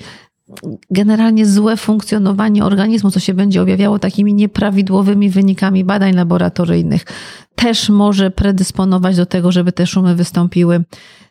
generalnie 0.91 1.47
złe 1.47 1.77
funkcjonowanie 1.77 2.65
organizmu, 2.65 3.11
co 3.11 3.21
się 3.21 3.35
będzie 3.35 3.63
objawiało 3.63 3.99
takimi 3.99 4.35
nieprawidłowymi 4.35 5.31
wynikami 5.31 5.85
badań 5.85 6.15
laboratoryjnych, 6.15 7.05
też 7.55 7.89
może 7.89 8.31
predysponować 8.31 9.17
do 9.17 9.27
tego, 9.27 9.53
żeby 9.53 9.73
te 9.73 9.87
szumy 9.87 10.15
wystąpiły. 10.15 10.85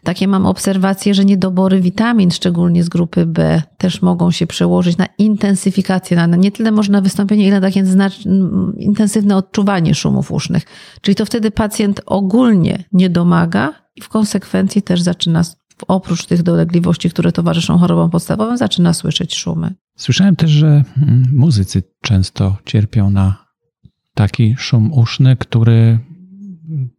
Takie 0.04 0.28
mam 0.28 0.46
obserwacje, 0.46 1.14
że 1.14 1.26
niedobory 1.26 1.82
witamin, 1.82 2.32
szczególnie 2.32 2.84
z 2.84 2.90
grupy 2.90 3.26
B, 3.26 3.62
też 3.78 4.02
mogą 4.02 4.32
się 4.32 4.48
przełożyć 4.48 4.98
na 4.98 5.06
intensyfikację, 5.18 6.28
na 6.28 6.36
nie 6.36 6.52
tyle 6.52 6.72
może 6.72 6.92
na 6.92 7.02
wystąpienie, 7.02 7.48
ile 7.48 7.60
na 7.60 7.68
takie 7.68 7.84
intensywne 8.78 9.36
odczuwanie 9.36 9.96
szumów 9.96 10.32
usznych. 10.32 10.64
Czyli 11.02 11.16
to 11.16 11.26
wtedy 11.26 11.52
pacjent 11.52 12.02
ogólnie 12.06 12.84
nie 12.92 13.10
domaga 13.10 13.74
i 13.96 14.02
w 14.02 14.10
konsekwencji 14.10 14.82
też 14.82 15.02
zaczyna 15.02 15.44
oprócz 15.88 16.26
tych 16.26 16.44
dolegliwości, 16.44 17.10
które 17.10 17.32
towarzyszą 17.32 17.78
chorobom 17.78 18.10
podstawowym, 18.10 18.58
zaczyna 18.58 18.94
słyszeć 18.94 19.36
szumy. 19.36 19.74
Słyszałem 19.98 20.36
też, 20.36 20.52
że 20.52 20.68
mm, 20.68 21.30
muzycy 21.34 21.84
często 22.02 22.58
cierpią 22.66 23.10
na 23.10 23.46
taki 24.14 24.56
szum 24.58 24.94
uszny, 24.94 25.36
który 25.36 26.00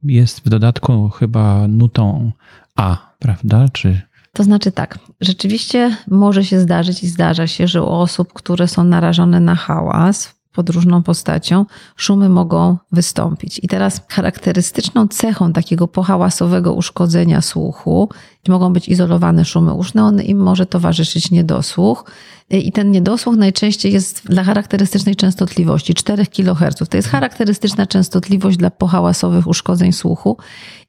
jest 0.03 0.41
w 0.41 0.49
dodatku 0.49 1.09
chyba 1.09 1.69
nutą 1.69 2.33
A, 2.77 3.15
prawda? 3.19 3.69
Czy 3.73 4.01
to 4.33 4.45
znaczy 4.45 4.73
tak, 4.73 4.99
rzeczywiście 5.21 5.97
może 6.09 6.45
się 6.45 6.61
zdarzyć 6.61 7.05
i 7.05 7.09
zdarza 7.09 7.47
się, 7.47 7.67
że 7.67 7.83
u 7.83 7.89
osób, 7.89 8.33
które 8.33 8.69
są 8.69 8.85
narażone 8.85 9.41
na 9.41 9.55
hałas, 9.55 10.38
pod 10.59 10.71
różną 10.71 11.03
postacią, 11.03 11.67
szumy 11.97 12.29
mogą 12.29 12.77
wystąpić. 12.93 13.61
I 13.63 13.69
teraz 13.69 14.01
charakterystyczną 14.09 15.09
cechą 15.09 15.53
takiego 15.53 15.89
pohałasowego 15.89 16.73
uszkodzenia 16.73 17.41
słuchu 17.43 18.09
mogą 18.49 18.73
być 18.73 18.89
izolowane 18.89 19.45
szumy 19.45 19.73
uszne, 19.73 20.05
on 20.05 20.23
im 20.23 20.39
może 20.39 20.67
towarzyszyć 20.67 21.31
niedosłuch. 21.31 22.05
I 22.51 22.73
ten 22.73 22.91
niedosłuch 22.91 23.37
najczęściej 23.37 23.93
jest 23.93 24.27
dla 24.27 24.45
charakterystycznej 24.45 25.17
częstotliwości 25.17 25.95
4 25.95 26.27
kHz. 26.27 26.89
To 26.91 26.97
jest 26.97 27.09
charakterystyczna 27.09 27.87
częstotliwość 27.87 28.57
dla 28.57 28.71
pohałasowych 28.71 29.47
uszkodzeń 29.47 29.93
słuchu. 29.93 30.37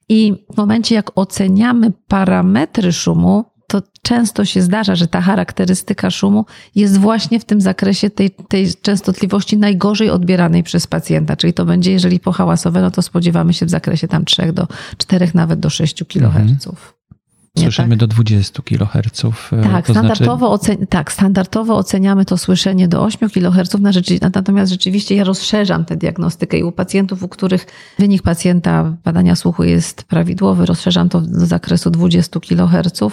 I 0.09 0.45
w 0.53 0.57
momencie, 0.57 0.95
jak 0.95 1.11
oceniamy 1.15 1.91
parametry 2.07 2.93
szumu, 2.93 3.45
to 3.69 3.81
często 4.01 4.45
się 4.45 4.61
zdarza, 4.61 4.95
że 4.95 5.07
ta 5.07 5.21
charakterystyka 5.21 6.11
szumu 6.11 6.45
jest 6.75 6.97
właśnie 6.97 7.39
w 7.39 7.45
tym 7.45 7.61
zakresie 7.61 8.09
tej, 8.09 8.31
tej 8.31 8.73
częstotliwości 8.81 9.57
najgorzej 9.57 10.09
odbieranej 10.09 10.63
przez 10.63 10.88
pacjenta. 10.88 11.35
Czyli 11.35 11.53
to 11.53 11.65
będzie, 11.65 11.91
jeżeli 11.91 12.19
pohałasowe, 12.19 12.81
no 12.81 12.91
to 12.91 13.01
spodziewamy 13.01 13.53
się 13.53 13.65
w 13.65 13.69
zakresie 13.69 14.07
tam 14.07 14.25
3 14.25 14.53
do 14.53 14.67
4, 14.97 15.31
nawet 15.33 15.59
do 15.59 15.69
6 15.69 16.03
kHz. 16.03 16.23
Mhm. 16.23 16.57
Słyszymy 17.57 17.89
tak? 17.89 17.97
do 17.97 18.07
20 18.07 18.63
kHz. 18.63 19.25
E, 19.53 19.63
tak, 19.63 19.88
to 19.88 19.93
standardowo, 19.93 20.57
znaczy... 20.57 20.73
ocen... 20.73 20.88
tak, 20.88 21.11
standardowo 21.11 21.77
oceniamy 21.77 22.25
to 22.25 22.38
słyszenie 22.38 22.88
do 22.88 23.03
8 23.03 23.29
kHz, 23.29 23.75
natomiast 24.33 24.71
rzeczywiście 24.71 25.15
ja 25.15 25.23
rozszerzam 25.23 25.85
tę 25.85 25.95
diagnostykę 25.97 26.57
i 26.57 26.63
u 26.63 26.71
pacjentów, 26.71 27.23
u 27.23 27.27
których 27.27 27.65
wynik 27.99 28.21
pacjenta 28.21 28.93
badania 29.03 29.35
słuchu 29.35 29.63
jest 29.63 30.03
prawidłowy, 30.03 30.65
rozszerzam 30.65 31.09
to 31.09 31.21
do 31.21 31.45
zakresu 31.45 31.91
20 31.91 32.39
kHz 32.39 33.03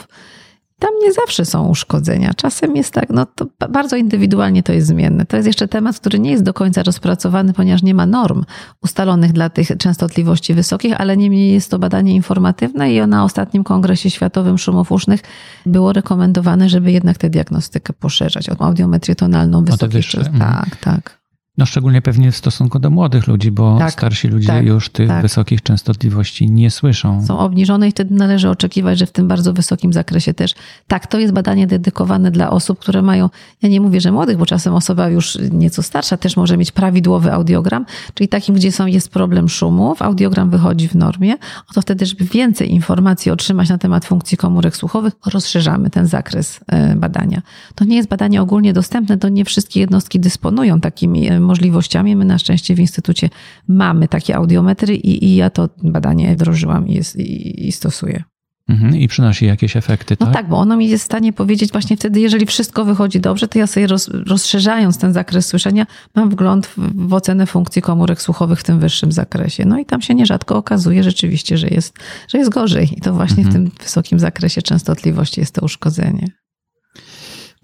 tam 0.79 0.91
nie 1.03 1.13
zawsze 1.13 1.45
są 1.45 1.69
uszkodzenia. 1.69 2.35
Czasem 2.37 2.77
jest 2.77 2.93
tak, 2.93 3.11
no 3.11 3.27
to 3.27 3.47
bardzo 3.69 3.97
indywidualnie 3.97 4.63
to 4.63 4.73
jest 4.73 4.87
zmienne. 4.87 5.27
To 5.27 5.37
jest 5.37 5.47
jeszcze 5.47 5.69
temat, 5.69 6.01
który 6.01 6.19
nie 6.19 6.31
jest 6.31 6.43
do 6.43 6.55
końca 6.55 6.83
rozpracowany, 6.83 7.53
ponieważ 7.53 7.83
nie 7.83 7.95
ma 7.95 8.07
norm 8.07 8.45
ustalonych 8.83 9.33
dla 9.33 9.51
tych 9.51 9.69
częstotliwości 9.79 10.55
wysokich, 10.55 11.01
ale 11.01 11.17
niemniej 11.17 11.53
jest 11.53 11.71
to 11.71 11.79
badanie 11.79 12.15
informatywne 12.15 12.95
i 12.95 13.07
na 13.07 13.25
ostatnim 13.25 13.65
Kongresie 13.65 14.11
Światowym 14.11 14.59
Szumów 14.59 14.93
Usznych 14.93 15.21
było 15.67 15.93
rekomendowane, 15.93 16.69
żeby 16.69 16.93
jednak 16.93 17.19
tę 17.19 17.31
diagnostykę 17.31 17.93
poszerzać 17.93 18.51
o 18.51 18.57
audiometrię 18.59 19.15
tonalną 19.15 19.65
wysokich. 19.65 20.15
Mhm. 20.17 20.39
Tak, 20.39 20.77
tak. 20.77 21.16
No 21.59 21.67
szczególnie 21.67 22.03
pewnie 22.03 22.33
w 22.33 22.37
stosunku 22.37 22.79
do 22.79 22.91
młodych 22.91 23.27
ludzi, 23.27 23.51
bo 23.51 23.79
tak, 23.79 23.93
starsi 23.93 24.29
ludzie 24.29 24.47
tak, 24.47 24.67
już 24.67 24.89
tych 24.89 25.09
tak. 25.09 25.23
wysokich 25.23 25.63
częstotliwości 25.63 26.51
nie 26.51 26.71
słyszą. 26.71 27.27
Są 27.27 27.39
obniżone 27.39 27.89
i 27.89 27.91
wtedy 27.91 28.15
należy 28.15 28.51
oczekiwać, 28.51 28.99
że 28.99 29.07
w 29.07 29.13
tym 29.13 29.29
bardzo 29.29 29.53
wysokim 29.53 29.93
zakresie 29.93 30.35
też. 30.35 30.55
Tak, 30.87 31.07
to 31.07 31.19
jest 31.19 31.35
badanie 31.35 31.67
dedykowane 31.67 32.31
dla 32.31 32.51
osób, 32.51 32.79
które 32.79 33.03
mają, 33.03 33.31
ja 33.63 33.69
nie 33.69 33.81
mówię, 33.81 34.01
że 34.01 34.13
młodych, 34.13 34.37
bo 34.37 34.47
czasem 34.47 34.75
osoba 34.75 35.09
już 35.09 35.39
nieco 35.53 35.83
starsza 35.83 36.17
też 36.17 36.37
może 36.37 36.57
mieć 36.57 36.73
prawidłowy 36.73 37.33
audiogram, 37.33 37.87
czyli 38.15 38.29
takim, 38.29 38.55
gdzie 38.55 38.73
są, 38.73 38.87
jest 38.87 39.09
problem 39.09 39.49
szumów, 39.49 40.03
audiogram 40.03 40.51
wychodzi 40.51 40.89
w 40.89 40.95
normie, 40.95 41.35
to 41.75 41.83
wtedy, 41.83 42.07
żeby 42.07 42.25
więcej 42.25 42.73
informacji 42.73 43.31
otrzymać 43.31 43.69
na 43.69 43.79
temat 43.79 44.05
funkcji 44.05 44.39
komórek 44.39 44.77
słuchowych, 44.77 45.13
rozszerzamy 45.27 45.91
ten 45.91 46.07
zakres 46.07 46.61
e, 46.67 46.97
badania. 46.97 47.43
To 47.75 47.85
nie 47.85 47.97
jest 47.97 48.09
badanie 48.09 48.43
ogólnie 48.43 48.73
dostępne, 48.73 49.19
to 49.19 49.29
nie 49.29 49.45
wszystkie 49.45 49.81
jednostki 49.81 50.21
dysponują 50.21 50.81
takimi 50.81 51.29
e, 51.29 51.46
możliwościami. 51.47 52.17
My 52.17 52.25
na 52.25 52.39
szczęście 52.39 52.75
w 52.75 52.81
Instytucie 52.81 53.31
mamy 53.69 54.09
takie 54.09 54.37
audiometry 54.37 54.95
i, 54.95 55.25
i 55.25 55.37
ja 55.37 55.51
to 55.51 55.69
badanie 55.83 56.35
wdrożyłam 56.35 56.89
i, 56.89 56.95
jest, 56.95 57.17
i, 57.17 57.69
i 57.69 57.73
stosuję. 57.73 58.25
Mhm, 58.69 58.97
I 58.97 59.09
przynosi 59.09 59.47
jakieś 59.47 59.77
efekty, 59.77 60.17
tak? 60.17 60.29
No 60.29 60.35
tak, 60.35 60.49
bo 60.49 60.57
ono 60.57 60.77
mi 60.77 60.89
jest 60.89 61.05
w 61.05 61.07
stanie 61.07 61.33
powiedzieć 61.33 61.73
właśnie 61.73 61.97
wtedy, 61.97 62.21
jeżeli 62.21 62.47
wszystko 62.47 62.85
wychodzi 62.85 63.21
dobrze, 63.21 63.49
to 63.49 63.59
ja 63.59 63.67
sobie 63.67 63.87
roz, 63.87 64.09
rozszerzając 64.09 64.99
ten 64.99 65.13
zakres 65.13 65.47
słyszenia, 65.47 65.87
mam 66.15 66.31
wgląd 66.31 66.67
w, 66.67 66.79
w, 67.09 67.15
ocenę 67.15 67.47
funkcji 67.47 67.83
komórek 67.83 68.23
słuchowych 68.23 68.61
w 68.61 68.65
tym 68.65 68.81
wyższym 68.81 69.13
zakresie. 69.13 69.65
No 69.65 69.79
i 69.79 69.85
tam 69.85 70.03
się 70.03 70.15
nierzadko 70.15 70.57
okazuje 70.57 71.03
rzeczywiście, 71.03 71.59
że 71.59 71.69
jest, 71.69 71.99
że 72.29 72.39
jest 72.39 72.51
gorzej. 72.51 72.89
I 72.97 73.01
to 73.01 73.15
właśnie 73.15 73.45
mhm. 73.45 73.51
w 73.51 73.53
tym 73.53 73.85
wysokim 73.85 74.19
zakresie 74.19 74.63
częstotliwości 74.63 75.41
jest 75.41 75.55
to 75.55 75.65
uszkodzenie. 75.65 76.27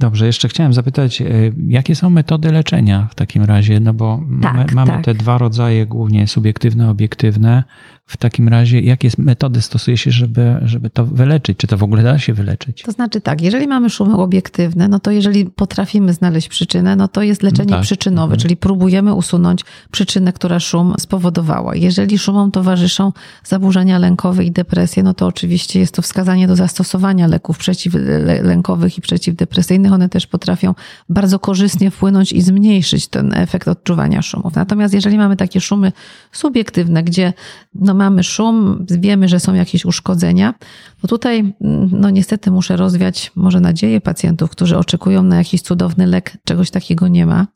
Dobrze, 0.02 0.26
jeszcze 0.26 0.48
chciałem 0.48 0.72
zapytać, 0.72 1.20
e, 1.20 1.26
jakie 1.66 1.94
są 1.94 2.10
metody 2.10 2.52
leczenia 2.52 3.08
w 3.10 3.14
takim 3.14 3.44
razie? 3.44 3.80
No 3.80 3.94
bo 3.94 4.20
tak, 4.42 4.54
mamy, 4.54 4.66
mamy 4.74 4.90
tak. 4.90 5.04
te 5.04 5.14
dwa 5.14 5.38
rodzaje, 5.38 5.86
głównie 5.86 6.26
subiektywne, 6.26 6.90
obiektywne. 6.90 7.64
W 8.12 8.16
takim 8.16 8.48
razie, 8.48 8.80
jakie 8.80 9.10
metody 9.18 9.62
stosuje 9.62 9.96
się, 9.96 10.10
żeby, 10.10 10.56
żeby 10.62 10.90
to 10.90 11.06
wyleczyć? 11.06 11.58
Czy 11.58 11.66
to 11.66 11.76
w 11.76 11.82
ogóle 11.82 12.02
da 12.02 12.18
się 12.18 12.34
wyleczyć? 12.34 12.82
To 12.82 12.92
znaczy 12.92 13.20
tak, 13.20 13.42
jeżeli 13.42 13.68
mamy 13.68 13.90
szumy 13.90 14.16
obiektywne, 14.16 14.88
no 14.88 15.00
to 15.00 15.10
jeżeli 15.10 15.46
potrafimy 15.46 16.12
znaleźć 16.12 16.48
przyczynę, 16.48 16.96
no 16.96 17.08
to 17.08 17.22
jest 17.22 17.42
leczenie 17.42 17.70
no 17.70 17.76
tak. 17.76 17.84
przyczynowe, 17.84 18.34
mhm. 18.34 18.40
czyli 18.40 18.56
próbujemy 18.56 19.14
usunąć 19.14 19.64
przyczynę, 19.90 20.32
która 20.32 20.60
szum 20.60 20.94
spowodowała. 20.98 21.74
Jeżeli 21.76 22.18
szumom 22.18 22.50
towarzyszą 22.50 23.12
zaburzenia 23.44 23.98
lękowe 23.98 24.44
i 24.44 24.50
depresje, 24.50 25.02
no 25.02 25.14
to 25.14 25.26
oczywiście 25.26 25.80
jest 25.80 25.94
to 25.94 26.02
wskazanie 26.02 26.46
do 26.46 26.56
zastosowania 26.56 27.26
leków 27.26 27.58
przeciwlękowych 27.58 28.98
i 28.98 29.00
przeciwdepresyjnych. 29.00 29.92
One 29.92 30.08
też 30.08 30.26
potrafią 30.26 30.74
bardzo 31.08 31.38
korzystnie 31.38 31.90
wpłynąć 31.90 32.32
i 32.32 32.42
zmniejszyć 32.42 33.08
ten 33.08 33.34
efekt 33.34 33.68
odczuwania 33.68 34.22
szumów. 34.22 34.54
Natomiast 34.54 34.94
jeżeli 34.94 35.18
mamy 35.18 35.36
takie 35.36 35.60
szumy 35.60 35.92
subiektywne, 36.32 37.02
gdzie 37.02 37.32
no 37.74 37.94
mamy 38.02 38.22
szum, 38.22 38.86
wiemy, 38.90 39.28
że 39.28 39.40
są 39.40 39.54
jakieś 39.54 39.84
uszkodzenia, 39.84 40.54
bo 41.02 41.08
tutaj 41.08 41.38
mm, 41.38 41.90
no 41.92 42.10
niestety 42.10 42.50
muszę 42.50 42.76
rozwiać 42.76 43.32
może 43.36 43.60
nadzieję 43.60 44.00
pacjentów, 44.00 44.50
którzy 44.50 44.78
oczekują 44.78 45.22
na 45.22 45.36
jakiś 45.36 45.62
cudowny 45.62 46.06
lek, 46.06 46.36
czegoś 46.44 46.70
takiego 46.70 47.08
nie 47.08 47.26
ma. 47.26 47.46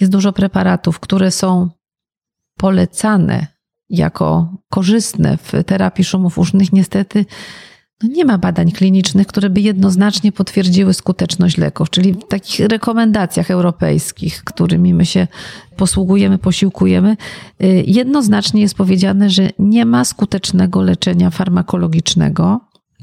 Jest 0.00 0.12
dużo 0.12 0.32
preparatów, 0.32 1.00
które 1.00 1.30
są 1.30 1.70
polecane 2.58 3.46
jako 3.88 4.54
korzystne 4.70 5.36
w 5.36 5.52
terapii 5.66 6.04
szumów 6.04 6.38
usznych. 6.38 6.72
Niestety 6.72 7.24
no 8.02 8.08
nie 8.08 8.24
ma 8.24 8.38
badań 8.38 8.70
klinicznych, 8.72 9.26
które 9.26 9.50
by 9.50 9.60
jednoznacznie 9.60 10.32
potwierdziły 10.32 10.94
skuteczność 10.94 11.56
leków, 11.58 11.90
czyli 11.90 12.12
w 12.12 12.28
takich 12.28 12.66
rekomendacjach 12.66 13.50
europejskich, 13.50 14.44
którymi 14.44 14.94
my 14.94 15.06
się 15.06 15.26
posługujemy, 15.76 16.38
posiłkujemy, 16.38 17.16
y, 17.64 17.84
jednoznacznie 17.86 18.60
jest 18.62 18.74
powiedziane, 18.74 19.30
że 19.30 19.50
nie 19.58 19.84
ma 19.84 20.04
skutecznego 20.04 20.82
leczenia 20.82 21.30
farmakologicznego 21.30 22.60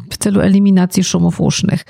w 0.10 0.18
celu 0.18 0.42
eliminacji 0.42 1.04
szumów 1.04 1.42
usznych. 1.42 1.86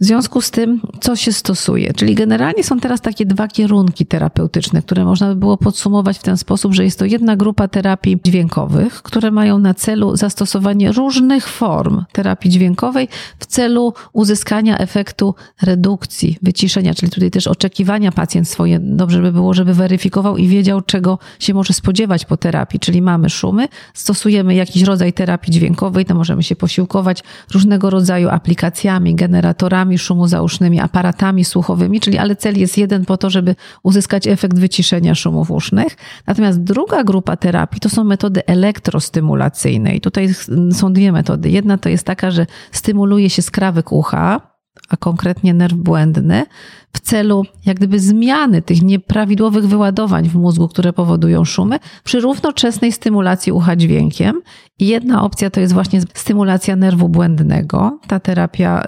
W 0.00 0.04
związku 0.04 0.40
z 0.40 0.50
tym, 0.50 0.80
co 1.00 1.16
się 1.16 1.32
stosuje? 1.32 1.92
Czyli 1.92 2.14
generalnie 2.14 2.64
są 2.64 2.80
teraz 2.80 3.00
takie 3.00 3.26
dwa 3.26 3.48
kierunki 3.48 4.06
terapeutyczne, 4.06 4.82
które 4.82 5.04
można 5.04 5.28
by 5.28 5.36
było 5.36 5.56
podsumować 5.56 6.18
w 6.18 6.22
ten 6.22 6.36
sposób, 6.36 6.74
że 6.74 6.84
jest 6.84 6.98
to 6.98 7.04
jedna 7.04 7.36
grupa 7.36 7.68
terapii 7.68 8.20
dźwiękowych, 8.24 9.02
które 9.02 9.30
mają 9.30 9.58
na 9.58 9.74
celu 9.74 10.16
zastosowanie 10.16 10.92
różnych 10.92 11.48
form 11.48 12.04
terapii 12.12 12.50
dźwiękowej 12.50 13.08
w 13.38 13.46
celu 13.46 13.94
uzyskania 14.12 14.78
efektu 14.78 15.34
redukcji, 15.62 16.38
wyciszenia, 16.42 16.94
czyli 16.94 17.12
tutaj 17.12 17.30
też 17.30 17.46
oczekiwania 17.46 18.12
pacjent 18.12 18.48
swoje, 18.48 18.78
dobrze 18.82 19.22
by 19.22 19.32
było, 19.32 19.54
żeby 19.54 19.74
weryfikował 19.74 20.36
i 20.36 20.48
wiedział, 20.48 20.80
czego 20.80 21.18
się 21.38 21.54
może 21.54 21.74
spodziewać 21.74 22.24
po 22.24 22.36
terapii, 22.36 22.80
czyli 22.80 23.02
mamy 23.02 23.30
szumy, 23.30 23.68
stosujemy 23.94 24.54
jakiś 24.54 24.82
rodzaj 24.82 25.12
terapii 25.12 25.52
dźwiękowej, 25.52 26.04
to 26.04 26.14
możemy 26.14 26.42
się 26.42 26.56
posiłkować 26.56 27.22
różnego 27.54 27.90
rodzaju 27.90 28.28
aplikacjami, 28.28 29.14
generatorami, 29.14 29.85
szumu 29.98 30.26
zausznymi, 30.26 30.80
aparatami 30.80 31.44
słuchowymi, 31.44 32.00
czyli 32.00 32.18
ale 32.18 32.36
cel 32.36 32.58
jest 32.58 32.78
jeden 32.78 33.04
po 33.04 33.16
to, 33.16 33.30
żeby 33.30 33.54
uzyskać 33.82 34.26
efekt 34.26 34.58
wyciszenia 34.58 35.14
szumów 35.14 35.50
usznych. 35.50 35.96
Natomiast 36.26 36.62
druga 36.62 37.04
grupa 37.04 37.36
terapii 37.36 37.80
to 37.80 37.88
są 37.88 38.04
metody 38.04 38.46
elektrostymulacyjne 38.46 39.94
i 39.94 40.00
tutaj 40.00 40.28
są 40.72 40.92
dwie 40.92 41.12
metody. 41.12 41.50
Jedna 41.50 41.78
to 41.78 41.88
jest 41.88 42.04
taka, 42.04 42.30
że 42.30 42.46
stymuluje 42.72 43.30
się 43.30 43.42
skrawek 43.42 43.92
ucha, 43.92 44.55
a 44.88 44.96
konkretnie 44.96 45.54
nerw 45.54 45.74
błędny, 45.74 46.46
w 46.92 47.00
celu 47.00 47.44
jak 47.66 47.76
gdyby 47.76 48.00
zmiany 48.00 48.62
tych 48.62 48.82
nieprawidłowych 48.82 49.66
wyładowań 49.66 50.28
w 50.28 50.34
mózgu, 50.34 50.68
które 50.68 50.92
powodują 50.92 51.44
szumy, 51.44 51.78
przy 52.04 52.20
równoczesnej 52.20 52.92
stymulacji 52.92 53.52
ucha 53.52 53.76
dźwiękiem. 53.76 54.40
I 54.78 54.86
jedna 54.86 55.22
opcja 55.22 55.50
to 55.50 55.60
jest 55.60 55.72
właśnie 55.72 56.00
stymulacja 56.14 56.76
nerwu 56.76 57.08
błędnego. 57.08 57.98
Ta 58.06 58.20
terapia 58.20 58.84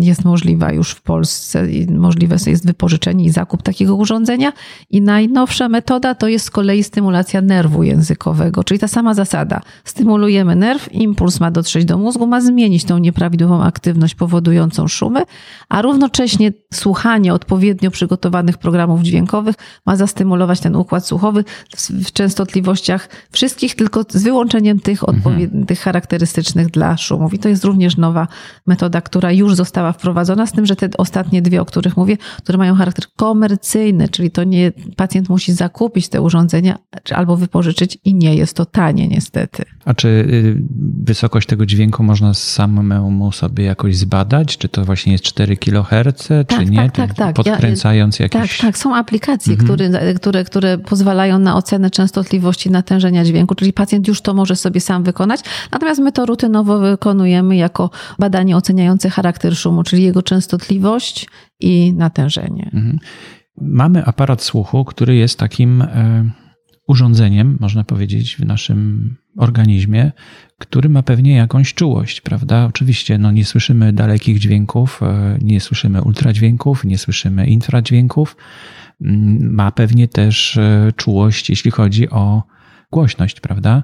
jest 0.00 0.24
możliwa 0.24 0.72
już 0.72 0.90
w 0.90 1.02
Polsce 1.02 1.70
i 1.72 1.90
możliwe 1.90 2.36
jest 2.46 2.66
wypożyczenie 2.66 3.24
i 3.24 3.30
zakup 3.30 3.62
takiego 3.62 3.96
urządzenia. 3.96 4.52
I 4.90 5.02
najnowsza 5.02 5.68
metoda 5.68 6.14
to 6.14 6.28
jest 6.28 6.44
z 6.44 6.50
kolei 6.50 6.82
stymulacja 6.82 7.40
nerwu 7.40 7.82
językowego, 7.82 8.64
czyli 8.64 8.80
ta 8.80 8.88
sama 8.88 9.14
zasada. 9.14 9.60
Stymulujemy 9.84 10.56
nerw, 10.56 10.92
impuls 10.92 11.40
ma 11.40 11.50
dotrzeć 11.50 11.84
do 11.84 11.98
mózgu, 11.98 12.26
ma 12.26 12.40
zmienić 12.40 12.84
tą 12.84 12.98
nieprawidłową 12.98 13.62
aktywność 13.62 14.14
powodującą 14.14 14.88
szumy, 14.88 15.21
a 15.68 15.82
równocześnie 15.82 16.52
słuchanie 16.74 17.34
odpowiednio 17.34 17.90
przygotowanych 17.90 18.58
programów 18.58 19.02
dźwiękowych 19.02 19.54
ma 19.86 19.96
zastymulować 19.96 20.60
ten 20.60 20.76
układ 20.76 21.06
słuchowy 21.06 21.44
w 22.04 22.12
częstotliwościach 22.12 23.08
wszystkich, 23.32 23.74
tylko 23.74 24.04
z 24.08 24.22
wyłączeniem 24.22 24.80
tych 24.80 25.02
mhm. 25.02 25.18
odpowiednich, 25.18 25.80
charakterystycznych 25.80 26.70
dla 26.70 26.96
szumów. 26.96 27.34
I 27.34 27.38
to 27.38 27.48
jest 27.48 27.64
również 27.64 27.96
nowa 27.96 28.28
metoda, 28.66 29.00
która 29.00 29.32
już 29.32 29.54
została 29.54 29.92
wprowadzona, 29.92 30.46
z 30.46 30.52
tym, 30.52 30.66
że 30.66 30.76
te 30.76 30.88
ostatnie 30.98 31.42
dwie, 31.42 31.60
o 31.60 31.64
których 31.64 31.96
mówię, 31.96 32.16
które 32.42 32.58
mają 32.58 32.74
charakter 32.74 33.04
komercyjny, 33.16 34.08
czyli 34.08 34.30
to 34.30 34.44
nie 34.44 34.72
pacjent 34.96 35.28
musi 35.28 35.52
zakupić 35.52 36.08
te 36.08 36.20
urządzenia 36.20 36.78
albo 37.14 37.36
wypożyczyć 37.36 37.98
i 38.04 38.14
nie 38.14 38.34
jest 38.34 38.56
to 38.56 38.66
tanie 38.66 39.08
niestety. 39.08 39.64
A 39.84 39.94
czy 39.94 40.08
y, 40.08 40.62
wysokość 41.04 41.48
tego 41.48 41.66
dźwięku 41.66 42.02
można 42.02 42.34
samemu 42.34 43.32
sobie 43.32 43.64
jakoś 43.64 43.96
zbadać? 43.96 44.58
Czy 44.58 44.68
to 44.68 44.84
właśnie 44.84 45.11
jest 45.12 45.24
4 45.24 45.56
kHz, 45.56 46.28
tak, 46.28 46.58
czy 46.58 46.66
nie? 46.66 46.76
Tak, 46.76 46.92
tak, 46.92 47.14
tak. 47.14 47.36
Podkręcając 47.36 48.18
ja, 48.18 48.22
jakieś... 48.24 48.58
Tak, 48.58 48.66
tak. 48.66 48.78
Są 48.78 48.96
aplikacje, 48.96 49.52
mhm. 49.52 49.66
które, 49.66 50.14
które, 50.14 50.44
które 50.44 50.78
pozwalają 50.78 51.38
na 51.38 51.56
ocenę 51.56 51.90
częstotliwości 51.90 52.70
natężenia 52.70 53.24
dźwięku, 53.24 53.54
czyli 53.54 53.72
pacjent 53.72 54.08
już 54.08 54.20
to 54.20 54.34
może 54.34 54.56
sobie 54.56 54.80
sam 54.80 55.02
wykonać. 55.02 55.40
Natomiast 55.72 56.00
my 56.00 56.12
to 56.12 56.26
rutynowo 56.26 56.78
wykonujemy 56.78 57.56
jako 57.56 57.90
badanie 58.18 58.56
oceniające 58.56 59.10
charakter 59.10 59.56
szumu, 59.56 59.82
czyli 59.82 60.02
jego 60.02 60.22
częstotliwość 60.22 61.26
i 61.60 61.94
natężenie. 61.96 62.70
Mhm. 62.74 62.98
Mamy 63.60 64.04
aparat 64.04 64.42
słuchu, 64.42 64.84
który 64.84 65.14
jest 65.14 65.38
takim 65.38 65.82
e, 65.82 66.30
urządzeniem, 66.88 67.56
można 67.60 67.84
powiedzieć, 67.84 68.36
w 68.36 68.44
naszym 68.44 69.14
organizmie, 69.36 70.12
który 70.62 70.88
ma 70.88 71.02
pewnie 71.02 71.34
jakąś 71.34 71.74
czułość, 71.74 72.20
prawda? 72.20 72.64
Oczywiście 72.64 73.18
no, 73.18 73.32
nie 73.32 73.44
słyszymy 73.44 73.92
dalekich 73.92 74.38
dźwięków, 74.38 75.00
e, 75.02 75.38
nie 75.40 75.60
słyszymy 75.60 76.02
ultradźwięków, 76.02 76.84
nie 76.84 76.98
słyszymy 76.98 77.46
infradźwięków. 77.46 78.36
Mm, 79.00 79.54
ma 79.54 79.70
pewnie 79.70 80.08
też 80.08 80.56
e, 80.56 80.92
czułość, 80.96 81.50
jeśli 81.50 81.70
chodzi 81.70 82.10
o 82.10 82.42
głośność, 82.90 83.40
prawda? 83.40 83.82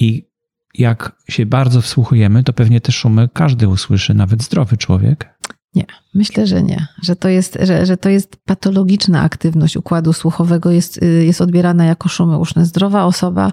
I 0.00 0.28
jak 0.74 1.16
się 1.28 1.46
bardzo 1.46 1.80
wsłuchujemy, 1.80 2.42
to 2.42 2.52
pewnie 2.52 2.80
te 2.80 2.92
szumy 2.92 3.28
każdy 3.32 3.68
usłyszy, 3.68 4.14
nawet 4.14 4.42
zdrowy 4.42 4.76
człowiek. 4.76 5.36
Nie, 5.74 5.86
myślę, 6.14 6.46
że 6.46 6.62
nie. 6.62 6.86
Że 7.02 7.16
to 7.16 7.28
jest, 7.28 7.58
że, 7.62 7.86
że 7.86 7.96
to 7.96 8.08
jest 8.08 8.36
patologiczna 8.36 9.22
aktywność 9.22 9.76
układu 9.76 10.12
słuchowego, 10.12 10.70
jest, 10.70 11.02
y, 11.02 11.24
jest 11.24 11.40
odbierana 11.40 11.84
jako 11.84 12.08
szumy 12.08 12.38
uszne. 12.38 12.66
Zdrowa 12.66 13.04
osoba 13.04 13.52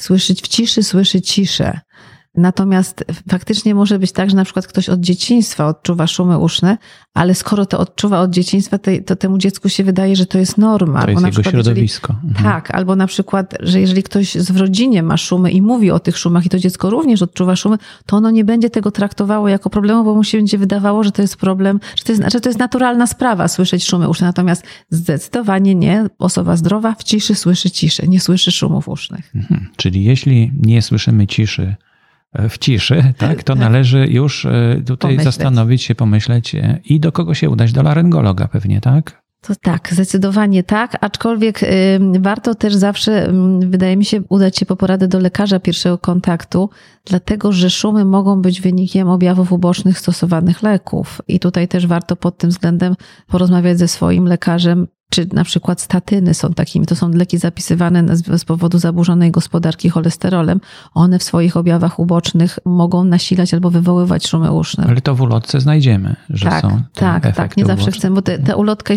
słyszeć 0.00 0.42
w 0.42 0.48
ciszy, 0.48 0.82
słyszy 0.82 1.20
ciszę. 1.20 1.80
Natomiast 2.34 3.04
faktycznie 3.28 3.74
może 3.74 3.98
być 3.98 4.12
tak, 4.12 4.30
że 4.30 4.36
na 4.36 4.44
przykład 4.44 4.66
ktoś 4.66 4.88
od 4.88 5.00
dzieciństwa 5.00 5.66
odczuwa 5.66 6.06
szumy 6.06 6.38
uszne, 6.38 6.78
ale 7.14 7.34
skoro 7.34 7.66
to 7.66 7.78
odczuwa 7.78 8.20
od 8.20 8.30
dzieciństwa, 8.30 8.78
to, 8.78 8.90
to 9.06 9.16
temu 9.16 9.38
dziecku 9.38 9.68
się 9.68 9.84
wydaje, 9.84 10.16
że 10.16 10.26
to 10.26 10.38
jest 10.38 10.58
norma. 10.58 11.02
To 11.02 11.10
jest 11.10 11.24
jego 11.24 11.30
przykład, 11.30 11.52
środowisko. 11.52 12.12
Jeżeli, 12.12 12.28
mhm. 12.28 12.54
Tak, 12.54 12.74
albo 12.74 12.96
na 12.96 13.06
przykład, 13.06 13.54
że 13.60 13.80
jeżeli 13.80 14.02
ktoś 14.02 14.36
w 14.36 14.56
rodzinie 14.56 15.02
ma 15.02 15.16
szumy 15.16 15.50
i 15.50 15.62
mówi 15.62 15.90
o 15.90 16.00
tych 16.00 16.18
szumach 16.18 16.46
i 16.46 16.48
to 16.48 16.58
dziecko 16.58 16.90
również 16.90 17.22
odczuwa 17.22 17.56
szumy, 17.56 17.78
to 18.06 18.16
ono 18.16 18.30
nie 18.30 18.44
będzie 18.44 18.70
tego 18.70 18.90
traktowało 18.90 19.48
jako 19.48 19.70
problemu, 19.70 20.04
bo 20.04 20.14
mu 20.14 20.24
się 20.24 20.38
będzie 20.38 20.58
wydawało, 20.58 21.04
że 21.04 21.12
to 21.12 21.22
jest 21.22 21.36
problem, 21.36 21.80
że 21.96 22.04
to 22.04 22.12
jest, 22.12 22.32
że 22.32 22.40
to 22.40 22.48
jest 22.48 22.58
naturalna 22.58 23.06
sprawa 23.06 23.48
słyszeć 23.48 23.84
szumy 23.86 24.08
uszne. 24.08 24.26
Natomiast 24.26 24.64
zdecydowanie 24.90 25.74
nie. 25.74 26.06
Osoba 26.18 26.56
zdrowa 26.56 26.94
w 26.94 27.04
ciszy 27.04 27.34
słyszy 27.34 27.70
ciszę, 27.70 28.06
nie 28.08 28.20
słyszy 28.20 28.52
szumów 28.52 28.88
usznych. 28.88 29.30
Mhm. 29.34 29.68
Czyli 29.76 30.04
jeśli 30.04 30.52
nie 30.62 30.82
słyszymy 30.82 31.26
ciszy, 31.26 31.76
w 32.48 32.58
ciszy, 32.58 33.14
tak, 33.18 33.42
to 33.42 33.52
tak. 33.52 33.60
należy 33.60 34.06
już 34.06 34.46
e, 34.46 34.82
tutaj 34.86 35.10
pomyśleć. 35.10 35.24
zastanowić 35.24 35.82
się, 35.82 35.94
pomyśleć 35.94 36.54
e, 36.54 36.80
i 36.84 37.00
do 37.00 37.12
kogo 37.12 37.34
się 37.34 37.50
udać? 37.50 37.72
Do 37.72 37.82
laryngologa 37.82 38.48
pewnie, 38.48 38.80
tak? 38.80 39.22
To 39.42 39.54
tak, 39.62 39.88
zdecydowanie 39.92 40.62
tak, 40.62 40.96
aczkolwiek 41.00 41.62
y, 41.62 41.68
warto 42.20 42.54
też 42.54 42.74
zawsze, 42.74 43.28
y, 43.28 43.66
wydaje 43.66 43.96
mi 43.96 44.04
się, 44.04 44.22
udać 44.28 44.58
się 44.58 44.66
po 44.66 44.76
poradę 44.76 45.08
do 45.08 45.18
lekarza 45.18 45.60
pierwszego 45.60 45.98
kontaktu, 45.98 46.70
dlatego 47.04 47.52
że 47.52 47.70
szumy 47.70 48.04
mogą 48.04 48.42
być 48.42 48.60
wynikiem 48.60 49.08
objawów 49.08 49.52
ubocznych 49.52 49.98
stosowanych 49.98 50.62
leków. 50.62 51.22
I 51.28 51.40
tutaj 51.40 51.68
też 51.68 51.86
warto 51.86 52.16
pod 52.16 52.38
tym 52.38 52.50
względem 52.50 52.94
porozmawiać 53.26 53.78
ze 53.78 53.88
swoim 53.88 54.24
lekarzem, 54.24 54.86
czy 55.12 55.26
na 55.32 55.44
przykład 55.44 55.80
statyny 55.80 56.34
są 56.34 56.54
takimi, 56.54 56.86
to 56.86 56.96
są 56.96 57.10
leki 57.10 57.38
zapisywane 57.38 58.16
z 58.16 58.44
powodu 58.44 58.78
zaburzonej 58.78 59.30
gospodarki 59.30 59.90
cholesterolem. 59.90 60.60
One 60.94 61.18
w 61.18 61.22
swoich 61.22 61.56
objawach 61.56 61.98
ubocznych 61.98 62.58
mogą 62.64 63.04
nasilać 63.04 63.54
albo 63.54 63.70
wywoływać 63.70 64.26
szumy 64.26 64.52
uszne. 64.52 64.84
Ale 64.88 65.00
to 65.00 65.14
w 65.14 65.20
ulotce 65.20 65.60
znajdziemy, 65.60 66.16
że 66.30 66.48
tak, 66.48 66.62
są 66.62 66.82
Tak, 66.94 67.36
tak, 67.36 67.56
nie 67.56 67.64
zawsze 67.64 67.90
chcemy, 67.90 68.14
bo 68.14 68.22
te, 68.22 68.38
te 68.38 68.56
ulotki, 68.56 68.94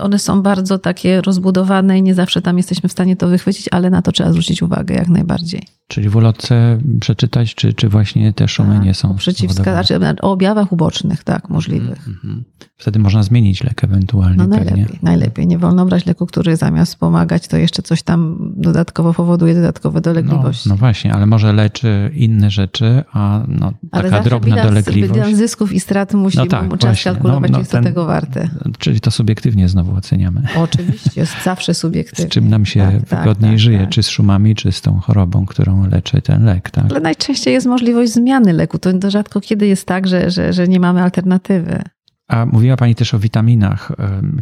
one 0.00 0.18
są 0.18 0.42
bardzo 0.42 0.78
takie 0.78 1.20
rozbudowane 1.20 1.98
i 1.98 2.02
nie 2.02 2.14
zawsze 2.14 2.42
tam 2.42 2.56
jesteśmy 2.56 2.88
w 2.88 2.92
stanie 2.92 3.16
to 3.16 3.28
wychwycić, 3.28 3.68
ale 3.70 3.90
na 3.90 4.02
to 4.02 4.12
trzeba 4.12 4.30
zwrócić 4.30 4.62
uwagę 4.62 4.94
jak 4.94 5.08
najbardziej. 5.08 5.66
Czyli 5.92 6.08
w 6.08 6.16
ulotce 6.16 6.78
przeczytać, 7.00 7.54
czy, 7.54 7.72
czy 7.72 7.88
właśnie 7.88 8.32
te 8.32 8.48
szumy 8.48 8.74
tak, 8.74 8.84
nie 8.84 8.94
są 8.94 9.14
przeciwwskazań, 9.14 9.84
znaczy 9.86 10.16
o 10.22 10.32
objawach 10.32 10.72
ubocznych, 10.72 11.24
tak, 11.24 11.48
możliwych. 11.48 12.08
Mm 12.08 12.18
-hmm. 12.24 12.42
Wtedy 12.82 12.98
można 12.98 13.22
zmienić 13.22 13.64
lek 13.64 13.84
ewentualnie. 13.84 14.36
No 14.36 14.46
najlepiej, 14.46 14.84
pewnie. 14.84 14.98
najlepiej. 15.02 15.46
Nie 15.46 15.58
wolno 15.58 15.86
brać 15.86 16.06
leku, 16.06 16.26
który 16.26 16.56
zamiast 16.56 16.96
pomagać, 16.96 17.48
to 17.48 17.56
jeszcze 17.56 17.82
coś 17.82 18.02
tam 18.02 18.52
dodatkowo 18.56 19.14
powoduje 19.14 19.54
dodatkowe 19.54 20.00
dolegliwości. 20.00 20.68
No, 20.68 20.74
no 20.74 20.78
właśnie, 20.78 21.14
ale 21.14 21.26
może 21.26 21.52
leczy 21.52 22.10
inne 22.14 22.50
rzeczy, 22.50 23.04
a 23.12 23.42
no, 23.48 23.72
taka 23.90 24.08
ale 24.08 24.22
drobna 24.22 24.54
bilans, 24.54 24.68
dolegliwość. 24.68 25.12
Bilans 25.12 25.38
zysków 25.38 25.72
i 25.72 25.80
strat 25.80 26.14
musi 26.14 26.38
no 26.38 26.46
tak, 26.46 26.70
czas 26.70 26.80
właśnie. 26.80 27.12
kalkulować, 27.12 27.50
no, 27.50 27.52
no, 27.52 27.58
jest 27.58 27.70
ten, 27.70 27.82
to 27.82 27.88
tego 27.88 28.06
warte. 28.06 28.48
Czyli 28.78 29.00
to 29.00 29.10
subiektywnie 29.10 29.68
znowu 29.68 29.94
oceniamy. 29.94 30.42
Oczywiście, 30.56 31.10
jest 31.16 31.44
zawsze 31.44 31.74
subiektywnie. 31.74 32.26
Z 32.30 32.32
czym 32.32 32.48
nam 32.48 32.66
się 32.66 32.80
tak, 32.80 33.08
tak 33.08 33.18
wygodniej 33.18 33.50
tak, 33.50 33.60
żyje, 33.60 33.80
tak. 33.80 33.88
czy 33.88 34.02
z 34.02 34.08
szumami, 34.08 34.54
czy 34.54 34.72
z 34.72 34.80
tą 34.80 35.00
chorobą, 35.00 35.46
którą 35.46 35.81
leczy 35.90 36.22
ten 36.22 36.44
lek. 36.44 36.70
Tak? 36.70 36.84
Ale 36.90 37.00
najczęściej 37.00 37.54
jest 37.54 37.66
możliwość 37.66 38.12
zmiany 38.12 38.52
leku. 38.52 38.78
To, 38.78 38.92
to 38.92 39.10
rzadko 39.10 39.40
kiedy 39.40 39.66
jest 39.66 39.86
tak, 39.86 40.06
że, 40.06 40.30
że, 40.30 40.52
że 40.52 40.68
nie 40.68 40.80
mamy 40.80 41.02
alternatywy. 41.02 41.82
A 42.28 42.46
mówiła 42.46 42.76
Pani 42.76 42.94
też 42.94 43.14
o 43.14 43.18
witaminach, 43.18 43.92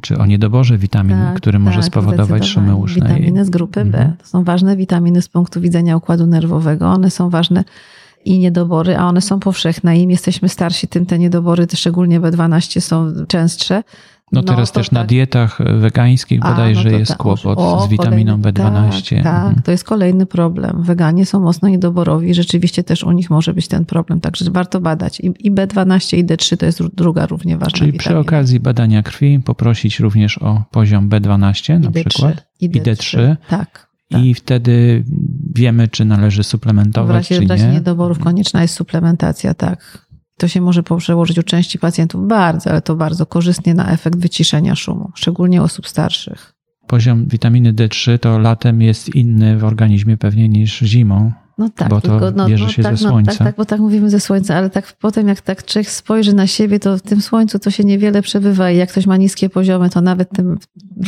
czy 0.01 0.19
o 0.19 0.27
niedoborze 0.27 0.79
witamin, 0.79 1.17
tak, 1.17 1.37
który 1.37 1.59
tak, 1.59 1.63
może 1.63 1.83
spowodować 1.83 2.47
szumy 2.47 2.77
uszne. 2.77 3.09
Witaminy 3.09 3.45
z 3.45 3.51
grupy 3.51 3.85
B. 3.85 3.99
Mhm. 3.99 4.17
To 4.17 4.27
są 4.27 4.45
ważne 4.45 4.77
witaminy 4.77 5.23
z 5.23 5.29
punktu 5.29 5.61
widzenia 5.61 5.97
układu 5.97 6.27
nerwowego. 6.27 6.87
One 6.89 7.11
są 7.11 7.31
ważne 7.31 7.65
i 8.25 8.39
niedobory, 8.39 8.97
a 8.97 9.07
one 9.07 9.21
są 9.21 9.41
powszechne. 9.41 9.99
Im 9.99 10.11
jesteśmy 10.11 10.49
starsi, 10.49 10.89
tym 10.89 11.07
te 11.07 11.19
niedobory, 11.19 11.67
szczególnie 11.75 12.21
B12, 12.21 12.81
są 12.81 13.13
częstsze. 13.29 13.83
No, 14.33 14.41
no 14.41 14.43
teraz 14.43 14.73
też 14.73 14.87
tak. 14.87 14.93
na 14.93 15.05
dietach 15.05 15.59
wegańskich 15.81 16.41
bodajże 16.41 16.91
no 16.91 16.99
jest 16.99 17.11
tak. 17.11 17.19
kłopot 17.19 17.59
o, 17.59 17.87
z 17.87 17.89
witaminą 17.89 18.43
kolejny, 18.43 18.61
B12. 18.61 19.15
Tak, 19.15 19.25
tak 19.25 19.47
mhm. 19.47 19.63
to 19.63 19.71
jest 19.71 19.85
kolejny 19.85 20.27
problem. 20.27 20.83
Weganie 20.83 21.27
są 21.27 21.41
mocno 21.41 21.69
niedoborowi, 21.69 22.35
rzeczywiście 22.35 22.85
też 22.85 23.05
u 23.05 23.13
nich 23.13 23.31
może 23.31 23.55
być 23.55 23.69
ten 23.69 23.85
problem, 23.85 24.21
także 24.21 24.51
warto 24.51 24.81
badać. 24.81 25.21
I, 25.21 25.33
i 25.39 25.53
B12 25.53 26.17
i 26.17 26.25
D3 26.25 26.57
to 26.57 26.67
jest 26.67 26.83
druga 26.95 27.27
równie 27.27 27.59
ważna 27.59 27.79
Czyli 27.79 27.93
witamina. 27.93 28.23
przy 28.23 28.29
okazji 28.29 28.61
badania 28.61 29.03
krwi 29.03 29.41
poprosić 29.45 30.01
również 30.01 30.39
o 30.39 30.63
poziom 30.71 31.09
B12 31.09 31.81
na 31.81 31.91
D3, 31.91 32.05
przykład 32.09 32.47
i 32.61 32.71
D3. 32.71 32.77
I 32.77 32.83
D3. 32.83 33.37
Tak. 33.49 33.91
Tak. 34.11 34.23
I 34.23 34.35
wtedy 34.35 35.05
wiemy, 35.55 35.89
czy 35.89 36.05
należy 36.05 36.45
suplementować, 36.45 37.11
w 37.11 37.31
razie, 37.31 37.35
czy 37.35 37.41
nie. 37.41 37.47
W 37.47 37.51
razie 37.51 37.69
niedoborów 37.69 38.19
konieczna 38.19 38.63
jest 38.63 38.75
suplementacja, 38.75 39.55
tak. 39.55 40.07
To 40.41 40.49
się 40.49 40.61
może 40.61 40.83
przełożyć 40.83 41.39
u 41.39 41.43
części 41.43 41.79
pacjentów 41.79 42.29
bardzo, 42.29 42.71
ale 42.71 42.83
to 42.83 42.97
bardzo 42.97 43.27
korzystnie 43.27 43.75
na 43.75 43.93
efekt 43.93 44.19
wyciszenia 44.19 44.75
szumu, 44.75 45.11
szczególnie 45.15 45.63
osób 45.63 45.89
starszych. 45.89 46.53
Poziom 46.87 47.27
witaminy 47.27 47.73
D3 47.73 48.19
to 48.19 48.39
latem 48.39 48.83
jest 48.83 49.15
inny 49.15 49.59
w 49.59 49.65
organizmie 49.65 50.17
pewnie 50.17 50.49
niż 50.49 50.79
zimą. 50.79 51.33
No 51.59 51.69
tak, 51.69 51.89
bo 51.89 52.01
to 52.01 52.09
tylko, 52.09 52.31
no, 52.37 52.49
bierze 52.49 52.65
no, 52.65 52.71
się 52.71 52.83
tak, 52.83 52.97
ze 52.97 53.09
słońca. 53.09 53.33
No, 53.33 53.39
tak, 53.39 53.47
tak, 53.47 53.57
bo 53.57 53.65
tak 53.65 53.81
mówimy 53.81 54.11
ze 54.11 54.21
słońca, 54.21 54.57
ale 54.57 54.71
tak 54.71 54.93
potem 55.01 55.29
jak 55.29 55.41
tak 55.41 55.65
człowiek 55.65 55.91
spojrzy 55.91 56.35
na 56.35 56.47
siebie, 56.47 56.79
to 56.79 56.99
w 56.99 57.03
tym 57.03 57.21
słońcu 57.21 57.59
to 57.59 57.71
się 57.71 57.85
niewiele 57.85 58.23
przebywa 58.23 58.71
i 58.71 58.77
jak 58.77 58.91
ktoś 58.91 59.07
ma 59.07 59.17
niskie 59.17 59.51
poziomy, 59.51 59.91
to 59.91 60.01
nawet 60.01 60.31
tym 60.31 60.59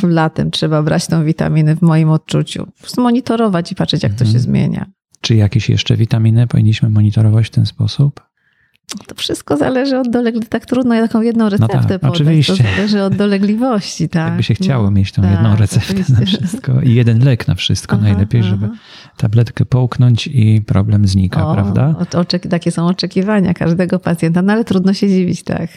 latem 0.03 0.51
trzeba 0.51 0.83
brać 0.83 1.07
tą 1.07 1.25
witaminę 1.25 1.77
w 1.77 1.83
moim 1.83 2.11
odczuciu. 2.11 2.66
Monitorować 2.99 3.73
i 3.73 3.75
patrzeć, 3.75 4.03
jak 4.03 4.12
to 4.12 4.25
się 4.25 4.29
mhm. 4.29 4.42
zmienia. 4.42 4.87
Czy 5.21 5.35
jakieś 5.35 5.68
jeszcze 5.68 5.97
witaminy 5.97 6.47
powinniśmy 6.47 6.90
monitorować 6.90 7.47
w 7.47 7.51
ten 7.51 7.66
sposób? 7.66 8.32
To 9.07 9.14
wszystko 9.14 9.57
zależy 9.57 9.99
od 9.99 10.11
dolegliwości. 10.11 10.51
Tak 10.51 10.66
trudno 10.66 10.95
taką 11.01 11.23
jedną 11.23 11.49
receptę 11.49 11.77
no 11.77 11.88
tak, 11.88 12.01
podać. 12.01 12.14
Oczywiście. 12.14 12.57
To 12.57 12.62
zależy 12.62 13.03
od 13.03 13.16
dolegliwości, 13.16 14.09
tak. 14.09 14.27
Jakby 14.27 14.42
się 14.42 14.55
chciało 14.55 14.85
no, 14.85 14.90
mieć 14.90 15.12
tą 15.12 15.23
tak, 15.23 15.31
jedną 15.31 15.57
receptę 15.57 15.87
oczywiście. 15.92 16.12
na 16.12 16.27
wszystko 16.27 16.81
i 16.81 16.95
jeden 16.95 17.25
lek 17.25 17.49
na 17.49 17.55
wszystko 17.55 17.97
aha, 17.97 18.05
najlepiej, 18.05 18.40
aha. 18.40 18.51
żeby 18.51 18.68
tabletkę 19.16 19.64
połknąć 19.64 20.27
i 20.27 20.62
problem 20.66 21.09
znika, 21.09 21.49
o, 21.49 21.55
prawda? 21.55 21.95
Oczek- 22.11 22.49
takie 22.49 22.71
są 22.71 22.87
oczekiwania 22.87 23.55
każdego 23.55 23.99
pacjenta, 23.99 24.42
no 24.42 24.53
ale 24.53 24.64
trudno 24.64 24.92
się 24.92 25.09
dziwić, 25.09 25.42
tak. 25.42 25.71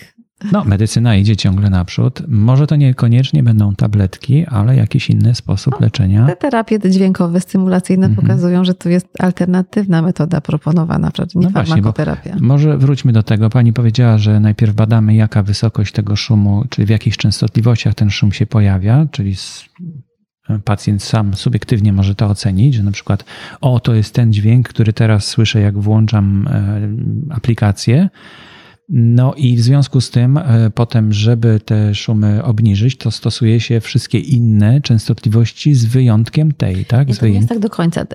No, 0.51 0.63
medycyna 0.63 1.15
idzie 1.15 1.35
ciągle 1.35 1.69
naprzód. 1.69 2.21
Może 2.27 2.67
to 2.67 2.75
niekoniecznie 2.75 3.43
będą 3.43 3.75
tabletki, 3.75 4.45
ale 4.45 4.75
jakiś 4.75 5.09
inny 5.09 5.35
sposób 5.35 5.73
no, 5.73 5.85
leczenia. 5.85 6.25
Te 6.25 6.35
terapie 6.35 6.79
te 6.79 6.91
dźwiękowe, 6.91 7.39
stymulacyjne 7.39 8.05
mhm. 8.05 8.27
pokazują, 8.27 8.63
że 8.63 8.73
to 8.73 8.89
jest 8.89 9.07
alternatywna 9.19 10.01
metoda 10.01 10.41
proponowana, 10.41 11.11
nie 11.35 11.41
no 11.41 11.49
farmakoterapia. 11.49 12.29
Właśnie, 12.29 12.47
może 12.47 12.77
wróćmy 12.77 13.13
do 13.13 13.23
tego. 13.23 13.49
Pani 13.49 13.73
powiedziała, 13.73 14.17
że 14.17 14.39
najpierw 14.39 14.75
badamy, 14.75 15.15
jaka 15.15 15.43
wysokość 15.43 15.93
tego 15.93 16.15
szumu, 16.15 16.63
czyli 16.69 16.85
w 16.85 16.89
jakich 16.89 17.17
częstotliwościach 17.17 17.95
ten 17.95 18.09
szum 18.09 18.31
się 18.31 18.45
pojawia, 18.45 19.07
czyli 19.11 19.35
pacjent 20.63 21.03
sam 21.03 21.33
subiektywnie 21.33 21.93
może 21.93 22.15
to 22.15 22.27
ocenić, 22.27 22.73
że 22.73 22.83
na 22.83 22.91
przykład 22.91 23.25
o, 23.61 23.79
to 23.79 23.93
jest 23.93 24.13
ten 24.13 24.33
dźwięk, 24.33 24.69
który 24.69 24.93
teraz 24.93 25.27
słyszę, 25.27 25.61
jak 25.61 25.77
włączam 25.77 26.47
e, 26.47 27.35
aplikację 27.35 28.09
no 28.89 29.33
i 29.33 29.55
w 29.55 29.61
związku 29.61 30.01
z 30.01 30.09
tym 30.09 30.37
e, 30.37 30.69
potem, 30.69 31.13
żeby 31.13 31.59
te 31.65 31.95
szumy 31.95 32.43
obniżyć, 32.43 32.97
to 32.97 33.11
stosuje 33.11 33.59
się 33.59 33.79
wszystkie 33.79 34.19
inne 34.19 34.81
częstotliwości 34.81 35.73
z 35.73 35.85
wyjątkiem 35.85 36.51
tej, 36.51 36.85
tak? 36.85 37.07
Nie, 37.07 37.15
to 37.15 37.27
nie 37.27 37.33
jest 37.33 37.49
tak 37.49 37.59
do 37.59 37.69
końca. 37.69 38.01
E, 38.01 38.05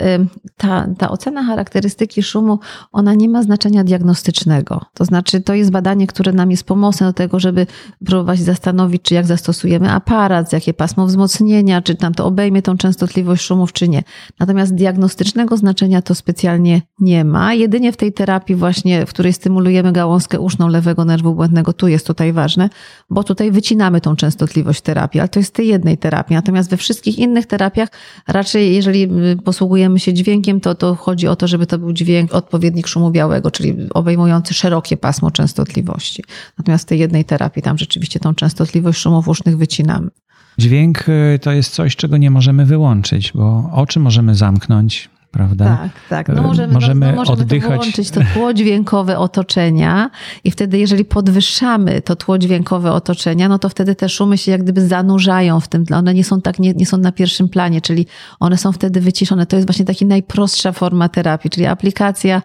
ta, 0.57 0.87
ta 0.99 1.11
ocena 1.11 1.45
charakterystyki 1.45 2.23
szumu, 2.23 2.59
ona 2.93 3.15
nie 3.15 3.29
ma 3.29 3.43
znaczenia 3.43 3.85
diagnostycznego. 3.85 4.81
To 4.95 5.05
znaczy, 5.05 5.41
to 5.41 5.55
jest 5.55 5.71
badanie, 5.71 6.07
które 6.07 6.33
nam 6.33 6.51
jest 6.51 6.65
pomocne 6.65 7.07
do 7.07 7.13
tego, 7.13 7.41
żeby 7.41 7.67
próbować 8.05 8.41
zastanowić, 8.41 9.03
czy 9.03 9.15
jak 9.15 9.27
zastosujemy 9.27 9.91
aparat, 9.91 10.53
jakie 10.53 10.75
pasmo 10.75 11.07
wzmocnienia, 11.07 11.83
czy 11.83 11.97
nam 12.01 12.15
to 12.15 12.27
obejmie 12.27 12.63
tą 12.63 12.77
częstotliwość 12.77 13.45
szumów, 13.45 13.73
czy 13.73 13.89
nie. 13.89 14.03
Natomiast 14.41 14.75
diagnostycznego 14.75 15.57
znaczenia 15.57 16.03
to 16.03 16.15
specjalnie 16.15 16.83
nie 17.01 17.25
ma. 17.25 17.55
Jedynie 17.55 17.93
w 17.93 17.97
tej 17.97 18.13
terapii 18.13 18.55
właśnie, 18.57 19.07
w 19.07 19.09
której 19.09 19.33
stymulujemy 19.33 19.93
gałązkę 19.93 20.41
uszną, 20.41 20.60
lewego 20.69 21.05
nerwu 21.05 21.35
błędnego, 21.35 21.73
tu 21.73 21.89
jest 21.89 22.07
tutaj 22.07 22.33
ważne, 22.33 22.71
bo 23.11 23.25
tutaj 23.25 23.51
wycinamy 23.51 24.01
tą 24.01 24.17
częstotliwość 24.17 24.81
terapii, 24.81 25.21
ale 25.21 25.29
to 25.29 25.41
jest 25.41 25.55
tej 25.55 25.69
jednej 25.69 25.99
terapii. 25.99 26.37
Natomiast 26.37 26.71
we 26.71 26.77
wszystkich 26.77 27.19
innych 27.19 27.47
terapiach 27.47 27.89
raczej, 28.29 28.75
jeżeli 28.75 29.03
y, 29.03 29.37
posługujemy 29.45 29.99
się 29.99 30.15
dźwiękiem, 30.15 30.61
to, 30.61 30.75
to 30.75 30.95
chodzi 30.95 31.29
o 31.29 31.37
to, 31.37 31.49
żeby 31.49 31.67
to 31.67 31.79
był 31.79 31.93
dźwięk 31.93 32.35
odpowiednik 32.35 32.87
szumu 32.87 33.11
białego, 33.11 33.51
czyli 33.51 33.77
obejmujący 33.95 34.55
szerokie 34.55 34.97
pasmo 34.97 35.31
częstotliwości. 35.31 36.25
Natomiast 36.59 36.85
w 36.85 36.89
tej 36.89 36.99
jednej 36.99 37.25
terapii 37.25 37.63
tam 37.63 37.79
rzeczywiście 37.79 38.21
tą 38.21 38.35
częstotliwość 38.35 39.01
szumów 39.01 39.29
usznych 39.29 39.57
wycinamy. 39.57 40.11
Dźwięk 40.59 41.09
y, 41.09 41.39
to 41.43 41.53
jest 41.53 41.73
coś, 41.73 41.97
czego 41.97 42.17
nie 42.17 42.31
możemy 42.31 42.67
wyłączyć, 42.67 43.33
bo 43.35 43.71
oczy 43.73 44.01
możemy 44.01 44.35
zamknąć, 44.35 45.11
prawda? 45.31 45.65
Tak, 45.65 45.91
tak. 46.09 46.37
No 46.37 46.43
możemy, 46.43 46.73
możemy, 46.75 47.07
no, 47.07 47.13
możemy 47.13 47.43
oddychać. 47.43 47.77
włączyć 47.77 48.11
to 48.11 48.21
tło 48.35 48.55
dźwiękowe 48.55 49.19
otoczenia 49.19 50.11
i 50.45 50.51
wtedy, 50.51 50.79
jeżeli 50.79 51.05
podwyższamy 51.05 52.03
to 52.03 52.17
tło 52.17 52.39
dźwiękowe 52.39 52.93
otoczenia, 52.93 53.49
no 53.49 53.59
to 53.59 53.69
wtedy 53.69 53.95
te 53.95 54.09
szumy 54.09 54.39
się 54.39 54.51
jak 54.51 54.63
gdyby 54.63 54.87
zanurzają 54.87 55.61
w 55.61 55.69
tym, 55.69 55.85
one 55.95 56.15
nie 56.15 56.25
są 56.25 56.41
tak, 56.41 56.59
nie, 56.59 56.73
nie 56.73 56.87
są 56.87 56.97
na 56.97 57.13
pierwszym 57.13 57.49
planie, 57.49 57.81
czyli 57.81 58.07
one 58.41 58.57
są 58.57 58.73
wtedy 58.73 59.01
wyciszone. 59.01 59.47
To 59.47 59.57
jest 59.57 59.69
właśnie 59.69 59.85
taki 59.85 60.07
najprostsza 60.07 60.73
forma 60.73 61.09
terapii, 61.09 61.51
czyli 61.51 61.67
aplikacja 61.67 62.43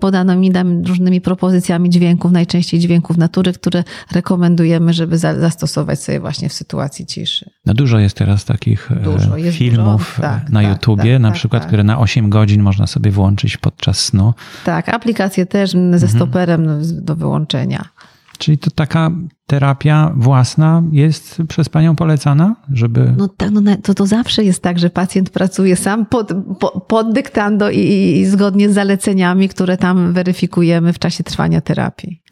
podanymi 0.00 0.50
nam 0.50 0.84
różnymi 0.84 1.20
propozycjami 1.20 1.90
dźwięków, 1.90 2.32
najczęściej 2.32 2.80
dźwięków 2.80 3.16
natury, 3.16 3.52
które 3.52 3.84
rekomendujemy, 4.12 4.92
żeby 4.92 5.18
za, 5.18 5.40
zastosować 5.40 6.02
sobie 6.02 6.20
właśnie 6.20 6.48
w 6.48 6.52
sytuacji 6.52 7.06
ciszy. 7.06 7.50
No 7.66 7.74
dużo 7.74 7.98
jest 7.98 8.16
teraz 8.16 8.44
takich 8.44 8.92
e, 8.92 8.94
Dużo, 8.94 9.36
jest 9.36 9.58
filmów 9.58 10.14
dużo. 10.16 10.28
Tak, 10.28 10.50
na 10.50 10.62
tak, 10.62 10.70
YouTubie, 10.70 11.12
tak, 11.12 11.22
na 11.22 11.28
tak, 11.28 11.38
przykład, 11.38 11.62
tak. 11.62 11.68
które 11.68 11.84
na 11.84 11.98
8 11.98 12.30
godzin 12.30 12.62
można 12.62 12.86
sobie 12.86 13.10
włączyć 13.10 13.56
podczas 13.56 14.00
snu. 14.00 14.34
Tak, 14.64 14.88
aplikacje 14.88 15.46
też 15.46 15.70
ze 15.70 15.76
Mhm. 15.76 16.08
stoperem 16.08 16.80
do 17.04 17.16
wyłączenia. 17.16 17.84
Czyli 18.38 18.58
to 18.58 18.70
taka 18.70 19.10
terapia 19.46 20.12
własna 20.16 20.82
jest 20.92 21.38
przez 21.48 21.68
Panią 21.68 21.96
polecana, 21.96 22.56
żeby... 22.72 23.14
No 23.16 23.28
tak, 23.28 23.50
no 23.50 23.76
to, 23.82 23.94
to 23.94 24.06
zawsze 24.06 24.44
jest 24.44 24.62
tak, 24.62 24.78
że 24.78 24.90
pacjent 24.90 25.30
pracuje 25.30 25.76
sam 25.76 26.06
pod, 26.06 26.32
po, 26.60 26.80
pod 26.80 27.12
dyktando 27.12 27.70
i, 27.70 27.78
i 28.18 28.26
zgodnie 28.26 28.70
z 28.70 28.74
zaleceniami, 28.74 29.48
które 29.48 29.76
tam 29.76 30.12
weryfikujemy 30.12 30.92
w 30.92 30.98
czasie 30.98 31.24
trwania 31.24 31.60
terapii. 31.60 32.22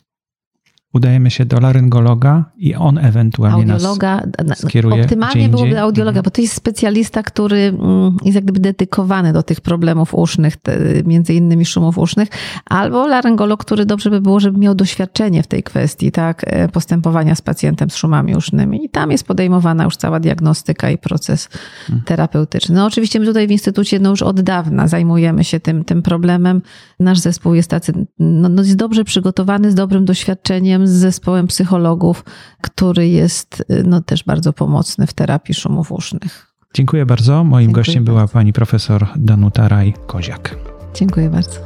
Udajemy 0.95 1.31
się 1.31 1.45
do 1.45 1.61
laryngologa 1.61 2.45
i 2.57 2.75
on 2.75 2.99
ewentualnie 2.99 3.73
Audiologa, 3.73 4.17
nas 4.17 4.47
na- 4.47 4.55
skieruje 4.55 5.03
optymalnie 5.03 5.49
byłoby 5.49 5.81
audiologa, 5.81 6.23
bo 6.23 6.31
to 6.31 6.41
jest 6.43 6.55
specjalista, 6.55 7.23
który 7.23 7.57
mm, 7.57 8.17
jest 8.25 8.35
jak 8.35 8.45
gdyby 8.45 8.61
dedykowany 8.61 9.33
do 9.33 9.43
tych 9.43 9.61
problemów 9.61 10.15
usznych, 10.15 10.57
między 11.05 11.35
innymi 11.35 11.65
szumów 11.65 11.99
usznych, 11.99 12.29
albo 12.65 13.07
laryngolog, 13.07 13.61
który 13.65 13.87
dobrze 13.87 14.11
by 14.11 14.21
było, 14.21 14.41
żeby 14.41 14.59
miał 14.59 14.75
doświadczenie 14.75 15.43
w 15.43 15.47
tej 15.47 15.63
kwestii, 15.63 16.13
tak, 16.13 16.43
e, 16.47 16.69
postępowania 16.69 17.35
z 17.35 17.43
pacjentem 17.43 17.91
z 17.91 17.97
szumami 17.97 18.37
usznymi 18.37 18.85
i 18.85 18.89
tam 18.89 19.11
jest 19.11 19.25
podejmowana 19.27 19.85
już 19.85 19.97
cała 19.97 20.21
diagnostyka 20.21 20.91
i 20.91 20.99
proces 20.99 21.49
Mhm. 21.89 22.03
terapeutyczny. 22.05 22.75
No 22.75 22.87
oczywiście 22.87 23.21
my 23.21 23.27
tutaj 23.27 23.47
w 23.47 23.51
Instytucie 23.51 23.99
no 24.01 24.11
już 24.11 24.23
od 24.23 24.41
dawna 24.41 24.89
zajmujemy 24.89 25.45
się 25.45 25.61
tym, 25.61 25.85
tym 25.85 26.03
problemem. 26.03 26.63
Nasz 27.01 27.19
zespół 27.19 27.55
jest 27.55 27.71
tacy, 27.71 27.93
no, 28.19 28.49
no 28.49 28.63
jest 28.63 28.77
dobrze 28.77 29.05
przygotowany, 29.05 29.71
z 29.71 29.75
dobrym 29.75 30.05
doświadczeniem, 30.05 30.76
z 30.85 30.91
zespołem 30.91 31.47
psychologów, 31.47 32.25
który 32.61 33.09
jest 33.09 33.65
y, 33.71 33.83
no, 33.87 34.01
też 34.01 34.25
bardzo 34.25 34.53
pomocny 34.53 35.07
w 35.07 35.13
terapii 35.13 35.55
szumów 35.55 35.93
usznych. 35.93 36.47
Dziękuję 36.75 37.07
bardzo. 37.07 37.45
Moim 37.45 37.67
Dziękuję 37.67 37.85
gościem 37.85 38.05
była 38.05 38.19
bardzo. 38.19 38.33
pani 38.33 38.53
profesor 38.53 39.07
Danuta 39.17 39.69
Raj-Koziak. 39.69 40.57
Dziękuję 40.95 41.31
bardzo. 41.31 41.61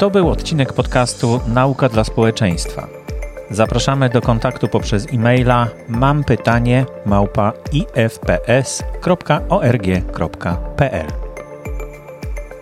To 0.00 0.10
był 0.10 0.30
odcinek 0.30 0.72
podcastu 0.72 1.40
Nauka 1.48 1.88
dla 1.88 2.04
społeczeństwa. 2.04 2.88
Zapraszamy 3.50 4.08
do 4.08 4.20
kontaktu 4.20 4.68
poprzez 4.68 5.06
e-maila 5.12 5.68
mam 5.88 6.24
pytanie 6.24 6.86
małpa 7.06 7.52
ifps.org.pl 7.72 8.76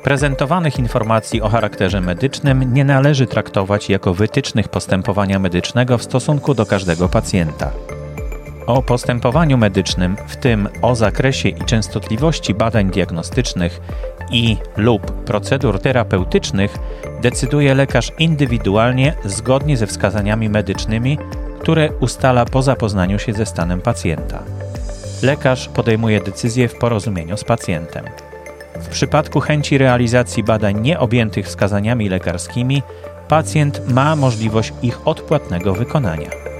Prezentowanych 0.03 0.79
informacji 0.79 1.43
o 1.43 1.49
charakterze 1.49 2.01
medycznym 2.01 2.75
nie 2.75 2.85
należy 2.85 3.27
traktować 3.27 3.91
jako 3.91 4.15
wytycznych 4.15 4.69
postępowania 4.69 5.39
medycznego 5.39 5.99
w 5.99 6.05
stosunku 6.05 6.55
do 6.55 6.67
każdego 6.67 7.09
pacjenta. 7.09 7.71
O 8.69 8.83
postępowaniu 8.83 9.59
medycznym, 9.59 10.17
w 10.27 10.37
tym 10.37 10.69
o 10.83 10.95
zakresie 10.95 11.49
i 11.49 11.65
częstotliwości 11.65 12.55
badań 12.55 12.91
diagnostycznych 12.91 13.81
i 14.33 14.57
lub 14.77 15.13
procedur 15.13 15.81
terapeutycznych, 15.81 16.79
decyduje 17.23 17.75
lekarz 17.75 18.13
indywidualnie 18.19 19.15
zgodnie 19.25 19.77
ze 19.77 19.87
wskazaniami 19.87 20.49
medycznymi, 20.49 21.19
które 21.61 21.89
ustala 22.01 22.45
po 22.45 22.63
zapoznaniu 22.63 23.19
się 23.19 23.33
ze 23.33 23.47
stanem 23.47 23.81
pacjenta. 23.81 24.43
Lekarz 25.23 25.69
podejmuje 25.69 26.21
decyzję 26.21 26.69
w 26.69 26.75
porozumieniu 26.75 27.37
z 27.37 27.45
pacjentem. 27.45 28.05
W 28.75 28.89
przypadku 28.89 29.41
chęci 29.41 29.79
realizacji 29.79 30.45
badań 30.45 30.81
nieobjętych 30.81 31.47
wskazaniami 31.47 32.09
lekarskimi, 32.09 32.83
pacjent 33.29 33.93
ma 33.93 34.17
możliwość 34.17 34.73
ich 34.83 35.09
odpłatnego 35.09 35.75
wykonania. 35.75 36.58